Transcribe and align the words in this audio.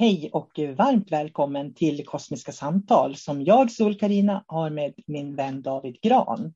Hej 0.00 0.30
och 0.32 0.58
varmt 0.76 1.12
välkommen 1.12 1.74
till 1.74 2.06
Kosmiska 2.06 2.52
samtal 2.52 3.16
som 3.16 3.44
jag, 3.44 3.70
sol 3.70 3.98
karina 3.98 4.44
har 4.46 4.70
med 4.70 4.94
min 5.06 5.36
vän 5.36 5.62
David 5.62 6.00
Gran. 6.02 6.54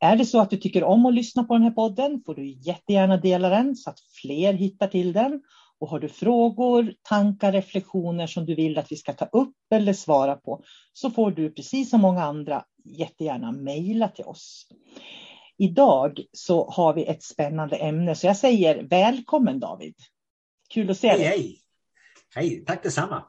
Är 0.00 0.16
det 0.16 0.24
så 0.24 0.40
att 0.40 0.50
du 0.50 0.56
tycker 0.56 0.84
om 0.84 1.06
att 1.06 1.14
lyssna 1.14 1.44
på 1.44 1.54
den 1.54 1.62
här 1.62 1.70
podden 1.70 2.22
får 2.26 2.34
du 2.34 2.46
jättegärna 2.46 3.16
dela 3.16 3.48
den 3.48 3.76
så 3.76 3.90
att 3.90 4.00
fler 4.22 4.52
hittar 4.52 4.88
till 4.88 5.12
den. 5.12 5.42
Och 5.78 5.88
har 5.88 6.00
du 6.00 6.08
frågor, 6.08 6.94
tankar, 7.02 7.52
reflektioner 7.52 8.26
som 8.26 8.46
du 8.46 8.54
vill 8.54 8.78
att 8.78 8.92
vi 8.92 8.96
ska 8.96 9.12
ta 9.12 9.24
upp 9.24 9.56
eller 9.70 9.92
svara 9.92 10.36
på 10.36 10.62
så 10.92 11.10
får 11.10 11.30
du 11.30 11.50
precis 11.50 11.90
som 11.90 12.00
många 12.00 12.22
andra 12.22 12.64
jättegärna 12.84 13.52
mejla 13.52 14.08
till 14.08 14.24
oss. 14.24 14.66
Idag 15.58 16.20
så 16.32 16.70
har 16.70 16.94
vi 16.94 17.04
ett 17.04 17.22
spännande 17.22 17.76
ämne 17.76 18.14
så 18.14 18.26
jag 18.26 18.36
säger 18.36 18.82
välkommen 18.82 19.60
David. 19.60 19.94
Kul 20.74 20.90
att 20.90 20.98
se 20.98 21.08
dig. 21.08 21.18
Hej, 21.18 21.38
hej. 21.38 21.67
Hej, 22.34 22.64
tack 22.66 22.82
detsamma. 22.82 23.24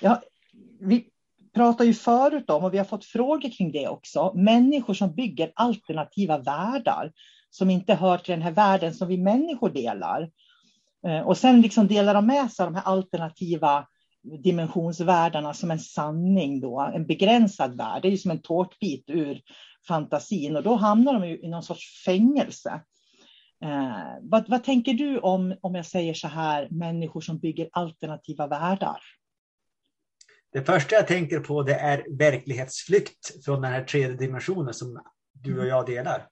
Ja, 0.00 0.22
vi 0.80 1.08
pratade 1.54 1.86
ju 1.86 1.94
förut 1.94 2.50
om, 2.50 2.64
och 2.64 2.74
vi 2.74 2.78
har 2.78 2.84
fått 2.84 3.04
frågor 3.04 3.56
kring 3.56 3.72
det 3.72 3.88
också, 3.88 4.32
människor 4.34 4.94
som 4.94 5.14
bygger 5.14 5.52
alternativa 5.54 6.38
världar 6.38 7.12
som 7.50 7.70
inte 7.70 7.94
hör 7.94 8.18
till 8.18 8.32
den 8.32 8.42
här 8.42 8.50
världen 8.50 8.94
som 8.94 9.08
vi 9.08 9.18
människor 9.18 9.70
delar. 9.70 10.30
Eh, 11.06 11.20
och 11.20 11.36
sen 11.36 11.60
liksom 11.60 11.86
delar 11.86 12.14
de 12.14 12.26
med 12.26 12.52
sig 12.52 12.64
av 12.64 12.72
de 12.72 12.78
här 12.78 12.92
alternativa 12.92 13.86
dimensionsvärldarna 14.42 15.54
som 15.54 15.70
en 15.70 15.78
sanning, 15.78 16.60
då, 16.60 16.80
en 16.94 17.06
begränsad 17.06 17.76
värld. 17.76 18.02
Det 18.02 18.08
är 18.08 18.12
ju 18.12 18.18
som 18.18 18.30
en 18.30 18.42
tårtbit 18.42 19.04
ur 19.10 19.40
fantasin 19.88 20.56
och 20.56 20.62
då 20.62 20.74
hamnar 20.74 21.12
de 21.12 21.28
ju 21.28 21.40
i 21.40 21.48
någon 21.48 21.62
sorts 21.62 22.04
fängelse. 22.04 22.80
Eh, 23.62 24.18
vad, 24.20 24.48
vad, 24.48 24.64
tänker 24.64 24.94
du 24.94 25.18
om, 25.18 25.56
om 25.60 25.74
jag 25.74 25.86
säger 25.86 26.14
så 26.14 26.28
här, 26.28 26.68
människor 26.70 27.20
som 27.20 27.38
bygger 27.38 27.68
alternativa 27.72 28.46
världar? 28.46 29.00
Det 30.52 30.64
första 30.64 30.94
jag 30.94 31.06
tänker 31.06 31.40
på 31.40 31.62
det 31.62 31.74
är 31.74 32.18
verklighetsflykt 32.18 33.44
från 33.44 33.60
den 33.60 33.72
här 33.72 33.84
tredje 33.84 34.16
dimensionen 34.16 34.74
som 34.74 35.02
du 35.32 35.60
och 35.60 35.66
jag 35.66 35.86
delar. 35.86 36.28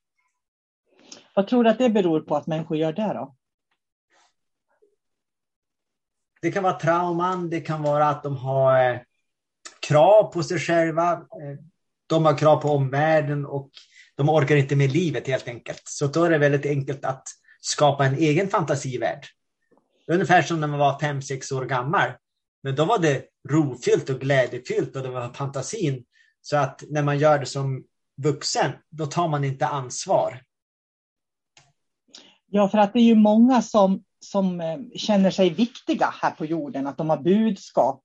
Vad 1.35 1.49
tror 1.49 1.65
du 1.65 1.71
att 1.71 1.79
det 1.79 1.91
beror 1.91 2.21
på 2.21 2.37
att 2.37 2.47
människor 2.47 2.77
gör 2.77 2.93
det 2.93 3.13
då? 3.13 3.37
Det 6.43 6.53
kan 6.53 6.63
vara 6.63 6.79
trauman, 6.79 7.51
det 7.51 7.61
kan 7.61 7.83
vara 7.83 8.09
att 8.09 8.23
de 8.23 8.37
har 8.37 8.91
eh, 8.91 9.01
krav 9.89 10.33
på 10.33 10.43
sig 10.43 10.59
själva. 10.59 11.13
Eh, 11.13 11.59
de 12.07 12.25
har 12.25 12.39
krav 12.39 12.61
på 12.61 12.69
omvärlden 12.69 13.47
och 13.47 13.71
de 14.17 14.29
orkar 14.29 14.57
inte 14.57 14.77
med 14.77 14.93
livet 14.93 15.27
helt 15.27 15.49
enkelt. 15.49 15.83
Så 15.85 16.07
då 16.07 16.25
är 16.25 16.31
det 16.31 16.39
väldigt 16.39 16.67
enkelt 16.67 17.05
att 17.05 17.29
skapa 17.61 18.07
en 18.07 18.19
egen 18.19 18.49
fantasivärld. 18.49 19.27
Ungefär 20.07 20.43
som 20.43 20.61
när 20.61 20.67
man 20.67 20.79
var 20.79 21.01
fem 21.01 21.23
sex 21.23 21.53
år 21.53 21.65
gammal. 21.65 22.11
Men 22.63 22.75
då 22.75 22.85
var 22.85 22.99
det 22.99 23.25
rofyllt 23.49 24.11
och 24.11 24.21
glädjefyllt 24.21 24.97
och 24.97 25.03
det 25.03 25.09
var 25.09 25.33
fantasin. 25.33 26.05
Så 26.41 26.57
att 26.57 26.83
när 26.89 27.03
man 27.03 27.19
gör 27.19 27.39
det 27.39 27.47
som 27.47 27.85
vuxen, 28.23 28.73
då 28.91 29.07
tar 29.07 29.29
man 29.29 29.45
inte 29.45 29.67
ansvar. 29.67 30.43
Ja, 32.47 32.69
för 32.69 32.79
att 32.79 32.93
det 32.93 32.99
är 32.99 33.05
ju 33.05 33.15
många 33.15 33.63
som, 33.63 34.05
som 34.21 34.61
eh, 34.61 34.79
känner 34.97 35.31
sig 35.31 35.51
viktiga 35.51 36.15
här 36.23 36.31
på 36.31 36.45
jorden, 36.45 36.87
att 36.87 36.97
de 36.97 37.11
har 37.11 37.17
budskap 37.17 38.05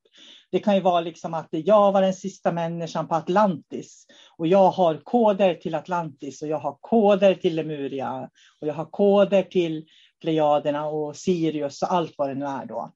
det 0.51 0.59
kan 0.59 0.75
ju 0.75 0.81
vara 0.81 1.01
liksom 1.01 1.33
att 1.33 1.47
jag 1.51 1.91
var 1.91 2.01
den 2.01 2.13
sista 2.13 2.51
människan 2.51 3.07
på 3.07 3.15
Atlantis 3.15 4.05
och 4.37 4.47
jag 4.47 4.71
har 4.71 4.97
koder 4.97 5.55
till 5.55 5.75
Atlantis 5.75 6.41
och 6.41 6.47
jag 6.47 6.59
har 6.59 6.77
koder 6.81 7.35
till 7.35 7.55
Lemuria 7.55 8.29
och 8.61 8.67
jag 8.67 8.73
har 8.73 8.85
koder 8.85 9.43
till 9.43 9.85
Plejaderna 10.21 10.87
och 10.87 11.15
Sirius 11.15 11.81
och 11.81 11.93
allt 11.93 12.13
vad 12.17 12.29
det 12.29 12.35
nu 12.35 12.45
är 12.45 12.65
då. 12.65 12.91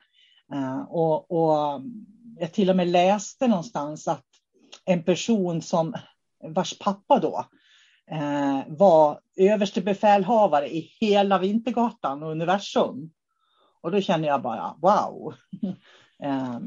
Eh, 0.54 0.82
och, 0.82 1.32
och 1.32 1.82
jag 2.40 2.54
till 2.54 2.70
och 2.70 2.76
med 2.76 2.88
läste 2.88 3.48
någonstans 3.48 4.08
att 4.08 4.26
en 4.86 5.04
person 5.04 5.62
som 5.62 5.94
vars 6.44 6.80
pappa 6.80 7.20
då 7.20 7.46
eh, 8.12 8.60
var 8.68 9.20
överste 9.38 9.82
befälhavare 9.82 10.74
i 10.76 10.80
hela 11.00 11.40
Vintergatan 11.40 12.24
och 12.24 12.32
universum. 12.32 13.12
Och 13.82 13.92
då 13.92 14.02
känner 14.02 14.28
jag 14.28 14.42
bara 14.42 14.76
wow. 14.82 15.34
Eh, 16.24 16.60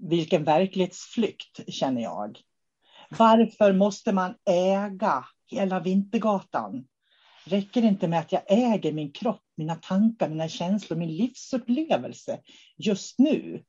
vilken 0.00 0.44
verklighetsflykt 0.44 1.60
känner 1.68 2.02
jag. 2.02 2.38
Varför 3.10 3.72
måste 3.72 4.12
man 4.12 4.34
äga 4.50 5.24
hela 5.50 5.80
Vintergatan? 5.80 6.84
Räcker 7.44 7.82
det 7.82 7.88
inte 7.88 8.08
med 8.08 8.20
att 8.20 8.32
jag 8.32 8.42
äger 8.48 8.92
min 8.92 9.12
kropp, 9.12 9.42
mina 9.56 9.74
tankar, 9.74 10.28
mina 10.28 10.48
känslor, 10.48 10.98
min 10.98 11.16
livsupplevelse 11.16 12.40
just 12.76 13.18
nu? 13.18 13.64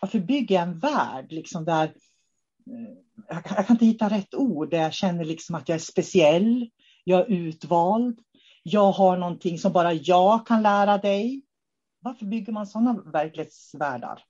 Varför 0.00 0.18
bygger 0.18 0.54
jag 0.54 0.62
en 0.62 0.78
värld 0.78 1.32
liksom 1.32 1.64
där 1.64 1.84
eh, 1.84 1.92
jag 3.28 3.44
kan, 3.44 3.56
jag 3.56 3.66
kan 3.66 3.74
inte 3.74 3.86
hitta 3.86 4.08
rätt 4.08 4.34
ord, 4.34 4.70
där 4.70 4.78
jag 4.78 4.92
känner 4.92 5.24
liksom 5.24 5.54
att 5.54 5.68
jag 5.68 5.76
är 5.76 5.80
speciell, 5.80 6.70
jag 7.04 7.20
är 7.20 7.26
utvald, 7.26 8.20
jag 8.62 8.92
har 8.92 9.16
någonting 9.16 9.58
som 9.58 9.72
bara 9.72 9.92
jag 9.92 10.46
kan 10.46 10.62
lära 10.62 10.98
dig. 10.98 11.42
Varför 12.00 12.26
bygger 12.26 12.52
man 12.52 12.66
sådana 12.66 13.02
verklighetsvärldar? 13.12 14.22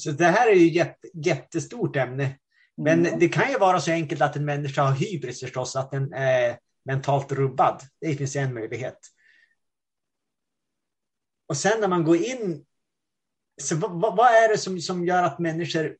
Så 0.00 0.10
det 0.10 0.26
här 0.26 0.48
är 0.50 0.54
ju 0.54 0.80
ett 0.80 0.98
jättestort 1.14 1.96
ämne. 1.96 2.38
Men 2.76 3.06
mm. 3.06 3.18
det 3.18 3.28
kan 3.28 3.50
ju 3.50 3.58
vara 3.58 3.80
så 3.80 3.90
enkelt 3.90 4.22
att 4.22 4.36
en 4.36 4.44
människa 4.44 4.82
har 4.82 4.92
hybris 4.92 5.40
förstås, 5.40 5.76
att 5.76 5.90
den 5.90 6.12
är 6.12 6.58
mentalt 6.84 7.32
rubbad. 7.32 7.82
Det 8.00 8.14
finns 8.14 8.36
en 8.36 8.54
möjlighet. 8.54 8.98
Och 11.48 11.56
sen 11.56 11.80
när 11.80 11.88
man 11.88 12.04
går 12.04 12.16
in, 12.16 12.64
så 13.62 13.76
vad, 13.76 14.16
vad 14.16 14.26
är 14.26 14.48
det 14.48 14.58
som, 14.58 14.80
som 14.80 15.04
gör 15.04 15.22
att 15.22 15.38
människor 15.38 15.96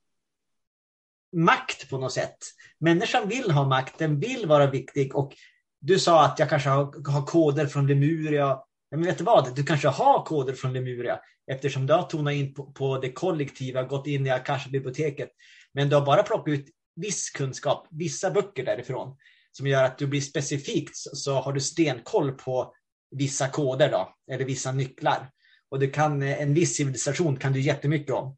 makt 1.37 1.91
på 1.91 1.99
något 1.99 2.13
sätt? 2.13 2.39
Människan 2.79 3.29
vill 3.29 3.51
ha 3.51 3.69
makt, 3.69 3.99
den 3.99 4.21
vill 4.21 4.47
vara 4.47 4.71
viktig 4.71 5.17
och 5.17 5.33
du 5.81 5.99
sa 5.99 6.25
att 6.25 6.39
jag 6.39 6.49
kanske 6.49 6.69
har, 6.69 7.11
har 7.11 7.27
koder 7.27 7.67
från 7.67 7.87
Lemuria. 7.87 8.61
Men 8.91 9.03
vet 9.03 9.19
du 9.19 9.25
vad? 9.25 9.57
Du 9.57 9.65
kanske 9.65 9.89
har 9.89 10.25
koder 10.25 10.55
från 10.55 10.73
Lemuria 10.73 11.21
eftersom 11.51 11.87
du 11.87 11.93
har 11.93 12.03
tonat 12.03 12.35
in 12.35 12.55
på, 12.55 12.73
på 12.73 12.99
det 12.99 13.13
kollektiva, 13.13 13.83
gått 13.83 14.07
in 14.07 14.27
i 14.27 14.31
Akasha-biblioteket. 14.31 15.31
Men 15.73 15.89
du 15.89 15.97
har 15.97 16.07
bara 16.07 16.23
plockat 16.23 16.53
ut 16.53 16.67
viss 16.97 17.31
kunskap, 17.31 17.87
vissa 17.91 18.31
böcker 18.31 18.65
därifrån 18.65 19.17
som 19.53 19.67
gör 19.67 19.85
att 19.85 19.99
du 19.99 20.07
blir 20.07 20.21
specifikt 20.21 20.97
så 20.97 21.35
har 21.35 21.53
du 21.53 21.61
stenkoll 21.61 22.33
på 22.33 22.75
vissa 23.11 23.49
koder 23.49 23.91
då, 23.91 24.15
eller 24.33 24.45
vissa 24.45 24.73
nycklar. 24.73 25.31
Och 25.69 25.79
du 25.79 25.91
kan, 25.91 26.23
eh, 26.23 26.43
en 26.43 26.55
viss 26.55 26.77
civilisation 26.77 27.37
kan 27.37 27.53
du 27.53 27.61
jättemycket 27.61 28.15
om. 28.15 28.37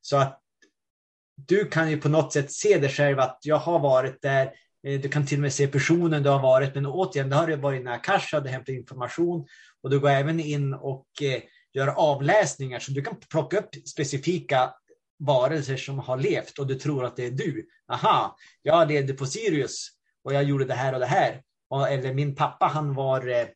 Så 0.00 0.16
att 0.16 0.40
du 1.34 1.68
kan 1.68 1.90
ju 1.90 2.00
på 2.00 2.08
något 2.08 2.32
sätt 2.32 2.52
se 2.52 2.78
dig 2.78 2.90
själv 2.90 3.20
att 3.20 3.38
jag 3.42 3.56
har 3.56 3.78
varit 3.78 4.22
där. 4.22 4.52
Eh, 4.86 5.00
du 5.00 5.08
kan 5.08 5.26
till 5.26 5.38
och 5.38 5.42
med 5.42 5.52
se 5.52 5.66
personen 5.66 6.22
du 6.22 6.28
har 6.28 6.42
varit, 6.42 6.74
men 6.74 6.86
återigen, 6.86 7.30
det 7.30 7.36
har 7.36 7.46
du 7.46 7.56
varit 7.56 7.84
när 7.84 7.92
Akash 7.92 8.40
du 8.42 8.48
hämtar 8.48 8.72
information 8.72 9.46
och 9.82 9.90
du 9.90 10.00
går 10.00 10.08
även 10.08 10.40
in 10.40 10.74
och 10.74 11.06
eh, 11.22 11.42
gör 11.72 11.88
avläsningar 11.88 12.78
så 12.78 12.92
du 12.92 13.02
kan 13.02 13.16
plocka 13.30 13.58
upp 13.58 13.68
specifika 13.88 14.74
varelser 15.18 15.76
som 15.76 15.98
har 15.98 16.16
levt 16.16 16.58
och 16.58 16.66
du 16.66 16.74
tror 16.74 17.04
att 17.04 17.16
det 17.16 17.26
är 17.26 17.30
du. 17.30 17.68
Aha, 17.92 18.36
jag 18.62 18.88
levde 18.88 19.12
på 19.12 19.26
Sirius 19.26 19.88
och 20.24 20.34
jag 20.34 20.44
gjorde 20.44 20.64
det 20.64 20.74
här 20.74 20.92
och 20.92 21.00
det 21.00 21.06
här. 21.06 21.42
eller 21.88 22.14
min 22.14 22.34
pappa, 22.34 22.66
han 22.66 22.94
var 22.94 23.28
eh, 23.28 23.46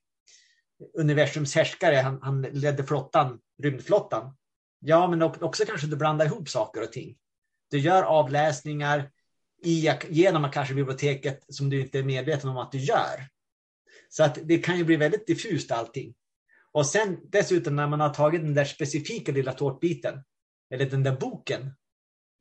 universums 0.99 1.55
härskare, 1.55 1.97
han, 1.97 2.19
han 2.23 2.43
ledde 2.43 2.85
flottan, 2.85 3.39
rymdflottan. 3.63 4.37
Ja, 4.81 5.09
men 5.09 5.23
också 5.23 5.65
kanske 5.65 5.87
du 5.87 5.97
blandar 5.97 6.27
ihop 6.27 6.49
saker 6.49 6.83
och 6.83 6.93
ting. 6.93 7.17
Du 7.71 7.79
gör 7.79 8.03
avläsningar 8.03 9.11
i, 9.67 9.99
genom 10.09 10.51
kanske 10.51 10.75
biblioteket 10.75 11.45
som 11.49 11.71
du 11.71 11.81
inte 11.81 11.99
är 11.99 12.03
medveten 12.03 12.51
om 12.51 12.57
att 12.57 12.73
du 12.73 12.79
gör. 12.79 13.29
Så 14.09 14.25
att 14.25 14.39
det 14.43 14.59
kan 14.59 14.79
ju 14.79 14.85
bli 14.85 14.97
väldigt 14.97 15.27
diffust 15.27 15.73
allting. 15.73 16.15
Och 16.73 16.87
sen 16.87 17.21
dessutom 17.23 17.77
när 17.77 17.87
man 17.87 18.01
har 18.01 18.15
tagit 18.15 18.43
den 18.43 18.55
där 18.55 18.65
specifika 18.65 19.33
lilla 19.33 19.53
tårtbiten, 19.53 20.25
eller 20.71 20.91
den 20.91 21.03
där 21.03 21.17
boken, 21.17 21.71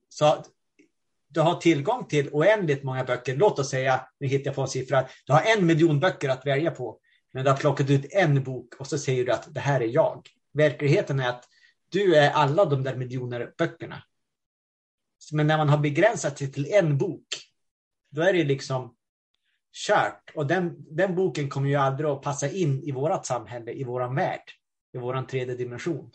så 0.10 0.46
du 1.28 1.42
har 1.42 1.56
tillgång 1.56 2.08
till 2.08 2.30
oändligt 2.32 2.84
många 2.84 3.04
böcker. 3.04 3.36
Låt 3.36 3.60
oss 3.60 3.70
säga, 3.70 4.08
nu 4.20 4.28
hittar 4.28 4.46
jag 4.46 4.56
på 4.56 4.62
en 4.62 4.68
siffra, 4.68 5.08
du 5.26 5.34
har 5.34 5.42
en 5.42 5.66
miljon 5.66 6.00
böcker 6.00 6.30
att 6.30 6.46
välja 6.46 6.72
på. 6.72 7.00
Men 7.34 7.44
du 7.44 7.50
har 7.50 7.58
plockat 7.58 7.90
ut 7.90 8.14
en 8.14 8.44
bok 8.44 8.74
och 8.80 8.88
så 8.88 8.98
säger 8.98 9.26
du 9.26 9.32
att 9.32 9.54
det 9.54 9.60
här 9.60 9.82
är 9.82 9.88
jag. 9.88 10.30
Verkligheten 10.54 11.20
är 11.20 11.30
att 11.30 11.46
du 11.90 12.16
är 12.16 12.32
alla 12.32 12.66
de 12.66 12.84
där 12.84 12.96
miljoner 12.96 13.54
böckerna. 13.58 14.04
Men 15.32 15.48
när 15.48 15.58
man 15.58 15.70
har 15.70 15.78
begränsat 15.78 16.38
sig 16.38 16.52
till 16.52 16.74
en 16.74 16.98
bok, 16.98 17.28
då 18.12 18.22
är 18.22 18.34
det 18.34 18.44
liksom 18.44 18.96
kört. 19.88 20.32
Och 20.36 20.48
den, 20.48 20.96
den 20.96 21.16
boken 21.16 21.50
kommer 21.50 21.70
ju 21.70 21.76
aldrig 21.76 22.10
att 22.10 22.22
passa 22.22 22.50
in 22.50 22.84
i 22.84 22.92
vårt 22.92 23.26
samhälle, 23.26 23.72
i 23.72 23.84
våran 23.84 24.16
värld, 24.16 24.52
i 24.94 24.98
våran 24.98 25.28
tredje 25.28 25.56
dimension. 25.56 26.12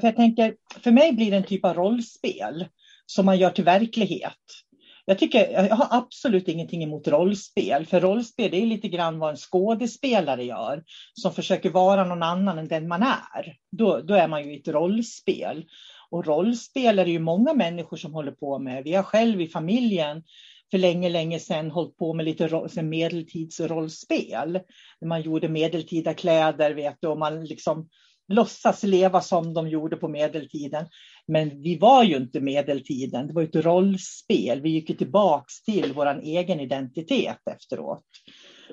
För 0.00 0.06
jag 0.06 0.16
tänker, 0.16 0.54
för 0.80 0.90
mig 0.90 1.12
blir 1.12 1.30
det 1.30 1.36
en 1.36 1.44
typ 1.44 1.64
av 1.64 1.74
rollspel 1.74 2.66
som 3.06 3.26
man 3.26 3.38
gör 3.38 3.50
till 3.50 3.64
verklighet. 3.64 4.38
Jag, 5.04 5.18
tycker, 5.18 5.50
jag 5.50 5.76
har 5.76 5.88
absolut 5.90 6.48
ingenting 6.48 6.82
emot 6.82 7.08
rollspel, 7.08 7.86
för 7.86 8.00
rollspel 8.00 8.50
det 8.50 8.62
är 8.62 8.66
lite 8.66 8.88
grann 8.88 9.18
vad 9.18 9.30
en 9.30 9.36
skådespelare 9.36 10.44
gör, 10.44 10.84
som 11.12 11.32
försöker 11.32 11.70
vara 11.70 12.04
någon 12.04 12.22
annan 12.22 12.58
än 12.58 12.68
den 12.68 12.88
man 12.88 13.02
är. 13.02 13.56
Då, 13.70 14.00
då 14.00 14.14
är 14.14 14.28
man 14.28 14.44
ju 14.44 14.54
i 14.54 14.60
ett 14.60 14.68
rollspel. 14.68 15.64
Och 16.14 16.26
rollspel 16.26 16.98
är 16.98 17.04
det 17.04 17.10
ju 17.10 17.18
många 17.18 17.54
människor 17.54 17.96
som 17.96 18.14
håller 18.14 18.32
på 18.32 18.58
med. 18.58 18.84
Vi 18.84 18.94
har 18.94 19.02
själv 19.02 19.40
i 19.40 19.48
familjen 19.48 20.22
för 20.70 20.78
länge, 20.78 21.08
länge 21.08 21.38
sedan 21.38 21.70
hållit 21.70 21.96
på 21.96 22.14
med 22.14 22.24
lite 22.24 22.82
medeltidsrollspel. 22.82 24.60
Man 25.04 25.22
gjorde 25.22 25.48
medeltida 25.48 26.14
kläder, 26.14 26.74
vet 26.74 26.96
du, 27.00 27.08
och 27.08 27.18
man 27.18 27.44
liksom 27.44 27.88
låtsas 28.28 28.82
leva 28.82 29.20
som 29.20 29.54
de 29.54 29.68
gjorde 29.68 29.96
på 29.96 30.08
medeltiden. 30.08 30.86
Men 31.26 31.62
vi 31.62 31.78
var 31.78 32.04
ju 32.04 32.16
inte 32.16 32.40
medeltiden, 32.40 33.26
det 33.26 33.32
var 33.32 33.42
ett 33.42 33.56
rollspel. 33.56 34.60
Vi 34.60 34.70
gick 34.70 34.98
tillbaks 34.98 35.62
till 35.62 35.92
vår 35.94 36.20
egen 36.22 36.60
identitet 36.60 37.38
efteråt. 37.50 38.04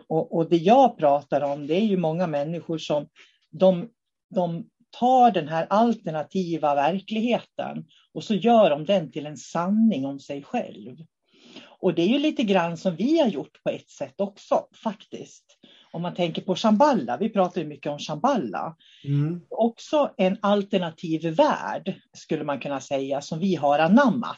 Och, 0.07 0.35
och, 0.35 0.49
det 0.49 0.57
jag 0.57 0.97
pratar 0.97 1.41
om, 1.41 1.67
det 1.67 1.75
är 1.75 1.85
ju 1.85 1.97
många 1.97 2.27
människor 2.27 2.77
som 2.77 3.07
de, 3.51 3.89
de 4.35 4.65
tar 4.99 5.31
den 5.31 5.47
här 5.47 5.67
alternativa 5.69 6.75
verkligheten 6.75 7.85
och 8.13 8.23
så 8.23 8.33
gör 8.33 8.69
de 8.69 8.85
den 8.85 9.11
till 9.11 9.25
en 9.25 9.37
sanning 9.37 10.05
om 10.05 10.19
sig 10.19 10.43
själv. 10.43 10.97
Och 11.81 11.93
det 11.93 12.01
är 12.01 12.07
ju 12.07 12.19
lite 12.19 12.43
grann 12.43 12.77
som 12.77 12.95
vi 12.95 13.19
har 13.19 13.27
gjort 13.27 13.63
på 13.63 13.69
ett 13.69 13.89
sätt 13.89 14.21
också 14.21 14.67
faktiskt. 14.83 15.45
Om 15.91 16.01
man 16.01 16.13
tänker 16.13 16.41
på 16.41 16.55
Shamballa, 16.55 17.17
vi 17.17 17.29
pratar 17.29 17.61
ju 17.61 17.67
mycket 17.67 17.91
om 17.91 17.99
Shamballa. 17.99 18.75
Mm. 19.03 19.41
Också 19.49 20.13
en 20.17 20.37
alternativ 20.41 21.21
värld 21.35 22.01
skulle 22.13 22.43
man 22.43 22.59
kunna 22.59 22.81
säga 22.81 23.21
som 23.21 23.39
vi 23.39 23.55
har 23.55 23.79
anammat. 23.79 24.37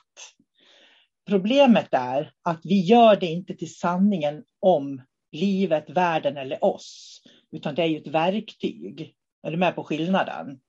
Problemet 1.27 1.87
är 1.91 2.31
att 2.43 2.59
vi 2.63 2.79
gör 2.79 3.15
det 3.15 3.25
inte 3.25 3.53
till 3.53 3.75
sanningen 3.75 4.43
om 4.59 5.01
livet, 5.31 5.89
världen 5.89 6.37
eller 6.37 6.63
oss, 6.63 7.21
utan 7.51 7.75
det 7.75 7.81
är 7.81 7.87
ju 7.87 7.97
ett 7.97 8.07
verktyg. 8.07 9.15
Är 9.43 9.51
du 9.51 9.57
med 9.57 9.75
på 9.75 9.83
skillnaden? 9.83 10.59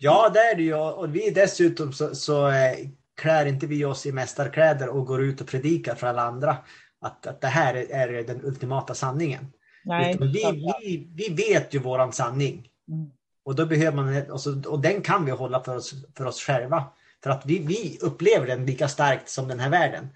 Ja, 0.00 0.30
det 0.34 0.40
är 0.40 0.54
det 0.56 0.62
ju. 0.62 0.74
Och 0.74 1.14
vi 1.16 1.30
dessutom 1.30 1.92
så, 1.92 2.14
så 2.14 2.48
eh, 2.48 2.88
klär 3.16 3.46
inte 3.46 3.66
vi 3.66 3.84
oss 3.84 4.06
i 4.06 4.12
mästarkläder 4.12 4.88
och 4.88 5.06
går 5.06 5.22
ut 5.22 5.40
och 5.40 5.46
predikar 5.46 5.94
för 5.94 6.06
alla 6.06 6.22
andra 6.22 6.56
att, 7.00 7.26
att 7.26 7.40
det 7.40 7.46
här 7.46 7.74
är 7.74 8.24
den 8.24 8.44
ultimata 8.44 8.94
sanningen. 8.94 9.52
Nej, 9.84 10.16
vi, 10.20 10.64
vi, 10.82 11.08
vi 11.14 11.34
vet 11.34 11.74
ju 11.74 11.78
våran 11.78 12.12
sanning. 12.12 12.68
Mm. 12.88 13.10
Och 13.44 13.54
då 13.54 13.66
behöver 13.66 13.96
man, 13.96 14.30
och, 14.30 14.40
så, 14.40 14.62
och 14.68 14.80
den 14.80 15.02
kan 15.02 15.24
vi 15.24 15.30
hålla 15.30 15.64
för 15.64 15.76
oss, 15.76 15.94
för 16.16 16.24
oss 16.24 16.40
själva. 16.40 16.84
För 17.22 17.30
att 17.30 17.46
vi, 17.46 17.58
vi 17.58 17.98
upplever 18.00 18.46
den 18.46 18.66
lika 18.66 18.88
starkt 18.88 19.28
som 19.28 19.48
den 19.48 19.60
här 19.60 19.70
världen. 19.70 20.08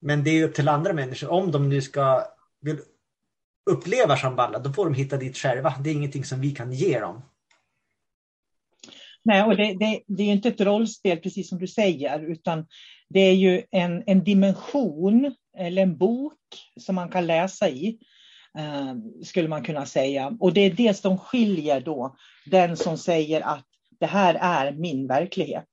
Men 0.00 0.24
det 0.24 0.30
är 0.30 0.44
upp 0.44 0.54
till 0.54 0.68
andra 0.68 0.92
människor. 0.92 1.30
Om 1.30 1.50
de 1.50 1.68
nu 1.68 1.82
ska 1.82 2.24
vill 2.60 2.78
uppleva 3.68 4.16
Shamballa, 4.16 4.58
då 4.58 4.72
får 4.72 4.84
de 4.84 4.94
hitta 4.94 5.16
dit 5.16 5.36
själva. 5.36 5.74
Det 5.84 5.90
är 5.90 5.94
ingenting 5.94 6.24
som 6.24 6.40
vi 6.40 6.50
kan 6.50 6.72
ge 6.72 7.00
dem. 7.00 7.22
Nej, 9.24 9.42
och 9.42 9.56
det, 9.56 9.74
det, 9.74 10.00
det 10.06 10.22
är 10.22 10.32
inte 10.32 10.48
ett 10.48 10.60
rollspel 10.60 11.18
precis 11.18 11.48
som 11.48 11.58
du 11.58 11.68
säger, 11.68 12.20
utan 12.30 12.66
det 13.08 13.20
är 13.20 13.34
ju 13.34 13.62
en, 13.70 14.02
en 14.06 14.24
dimension 14.24 15.34
eller 15.58 15.82
en 15.82 15.96
bok 15.96 16.38
som 16.80 16.94
man 16.94 17.08
kan 17.08 17.26
läsa 17.26 17.68
i, 17.68 17.98
eh, 18.58 18.94
skulle 19.24 19.48
man 19.48 19.64
kunna 19.64 19.86
säga. 19.86 20.36
Och 20.40 20.52
det 20.52 20.60
är 20.60 20.70
det 20.70 20.94
som 20.94 21.18
skiljer 21.18 21.80
då 21.80 22.16
den 22.46 22.76
som 22.76 22.98
säger 22.98 23.40
att 23.40 23.64
det 24.00 24.06
här 24.06 24.34
är 24.34 24.72
min 24.72 25.06
verklighet. 25.06 25.64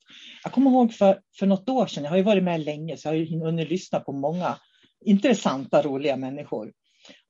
Jag 0.43 0.53
kommer 0.53 0.71
ihåg 0.71 0.93
för, 0.93 1.19
för 1.39 1.45
något 1.45 1.69
år 1.69 1.87
sedan, 1.87 2.03
jag 2.03 2.11
har 2.11 2.17
ju 2.17 2.23
varit 2.23 2.43
med 2.43 2.59
länge, 2.65 2.97
så 2.97 3.07
jag 3.07 3.13
har 3.13 3.45
hunnit 3.45 3.69
lyssna 3.69 3.99
på 3.99 4.11
många 4.11 4.57
intressanta, 5.05 5.81
roliga 5.81 6.17
människor. 6.17 6.71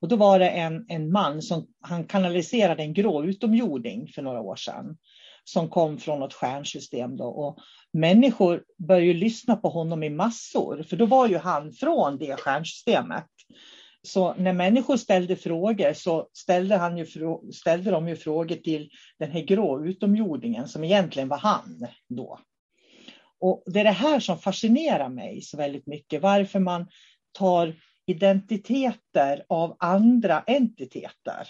Och 0.02 0.08
då 0.08 0.16
var 0.16 0.40
det 0.40 0.50
en, 0.50 0.86
en 0.88 1.12
man 1.12 1.42
som 1.42 1.68
han 1.82 2.08
kanaliserade 2.08 2.84
en 2.84 2.94
grå 2.94 3.24
utomjording 3.24 4.08
för 4.08 4.22
några 4.22 4.42
år 4.42 4.56
sedan. 4.56 4.98
som 5.48 5.70
kom 5.70 5.98
från 5.98 6.20
något 6.20 6.34
stjärnsystem. 6.34 7.18
Då. 7.18 7.26
Och 7.26 7.58
människor 7.94 8.64
började 8.78 9.06
ju 9.06 9.14
lyssna 9.14 9.56
på 9.56 9.70
honom 9.70 10.04
i 10.04 10.10
massor, 10.10 10.84
för 10.84 10.98
då 10.98 11.06
var 11.06 11.28
ju 11.28 11.38
han 11.38 11.72
från 11.72 12.18
det 12.18 12.40
stjärnsystemet. 12.40 13.26
Så 14.04 14.34
när 14.34 14.54
människor 14.54 14.98
ställde 14.98 15.36
frågor 15.36 15.94
så 15.94 16.30
ställde, 16.34 16.76
han 16.76 16.98
ju, 16.98 17.06
ställde 17.54 17.92
de 17.92 18.08
ju 18.08 18.16
frågor 18.16 18.56
till 18.56 18.90
den 19.20 19.32
här 19.32 19.42
grå 19.42 19.86
utomjordingen 19.86 20.68
som 20.68 20.84
egentligen 20.84 21.28
var 21.28 21.38
han 21.38 21.88
då. 22.10 22.40
Och 23.40 23.64
det 23.66 23.80
är 23.80 23.84
det 23.84 23.92
här 23.92 24.20
som 24.20 24.38
fascinerar 24.38 25.10
mig 25.10 25.42
så 25.42 25.58
väldigt 25.58 25.88
mycket, 25.88 26.22
varför 26.22 26.60
man 26.60 26.88
tar 27.32 27.76
identiteter 28.06 29.46
av 29.50 29.78
andra 29.80 30.42
entiteter. 30.42 31.48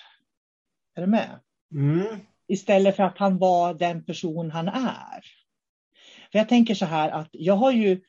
Är 0.95 1.01
du 1.01 1.07
med? 1.07 1.39
Mm. 1.71 2.19
Istället 2.47 2.95
för 2.95 3.03
att 3.03 3.17
han 3.17 3.37
var 3.37 3.73
den 3.73 4.05
person 4.05 4.51
han 4.51 4.67
är. 4.67 5.21
För 6.31 6.39
jag 6.39 6.49
tänker 6.49 6.75
så 6.75 6.85
här 6.85 7.09
att 7.09 7.29
jag 7.31 7.55
har 7.55 7.71
ju, 7.71 8.01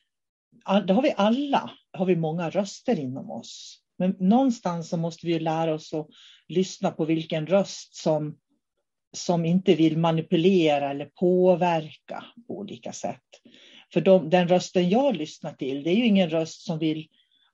det 0.87 0.93
har 0.93 1.01
vi 1.01 1.13
alla, 1.17 1.71
har 1.91 2.05
vi 2.05 2.15
många 2.15 2.49
röster 2.49 2.99
inom 2.99 3.31
oss. 3.31 3.81
Men 3.97 4.15
någonstans 4.19 4.89
så 4.89 4.97
måste 4.97 5.27
vi 5.27 5.39
lära 5.39 5.73
oss 5.73 5.93
att 5.93 6.07
lyssna 6.47 6.91
på 6.91 7.05
vilken 7.05 7.47
röst 7.47 7.95
som, 7.95 8.37
som 9.13 9.45
inte 9.45 9.75
vill 9.75 9.97
manipulera 9.97 10.89
eller 10.89 11.05
påverka 11.05 12.25
på 12.47 12.57
olika 12.57 12.93
sätt. 12.93 13.23
För 13.93 14.01
de, 14.01 14.29
den 14.29 14.47
rösten 14.47 14.89
jag 14.89 15.15
lyssnar 15.15 15.53
till, 15.53 15.83
det 15.83 15.89
är 15.89 15.95
ju 15.95 16.05
ingen 16.05 16.29
röst 16.29 16.61
som 16.61 16.79
vill 16.79 17.07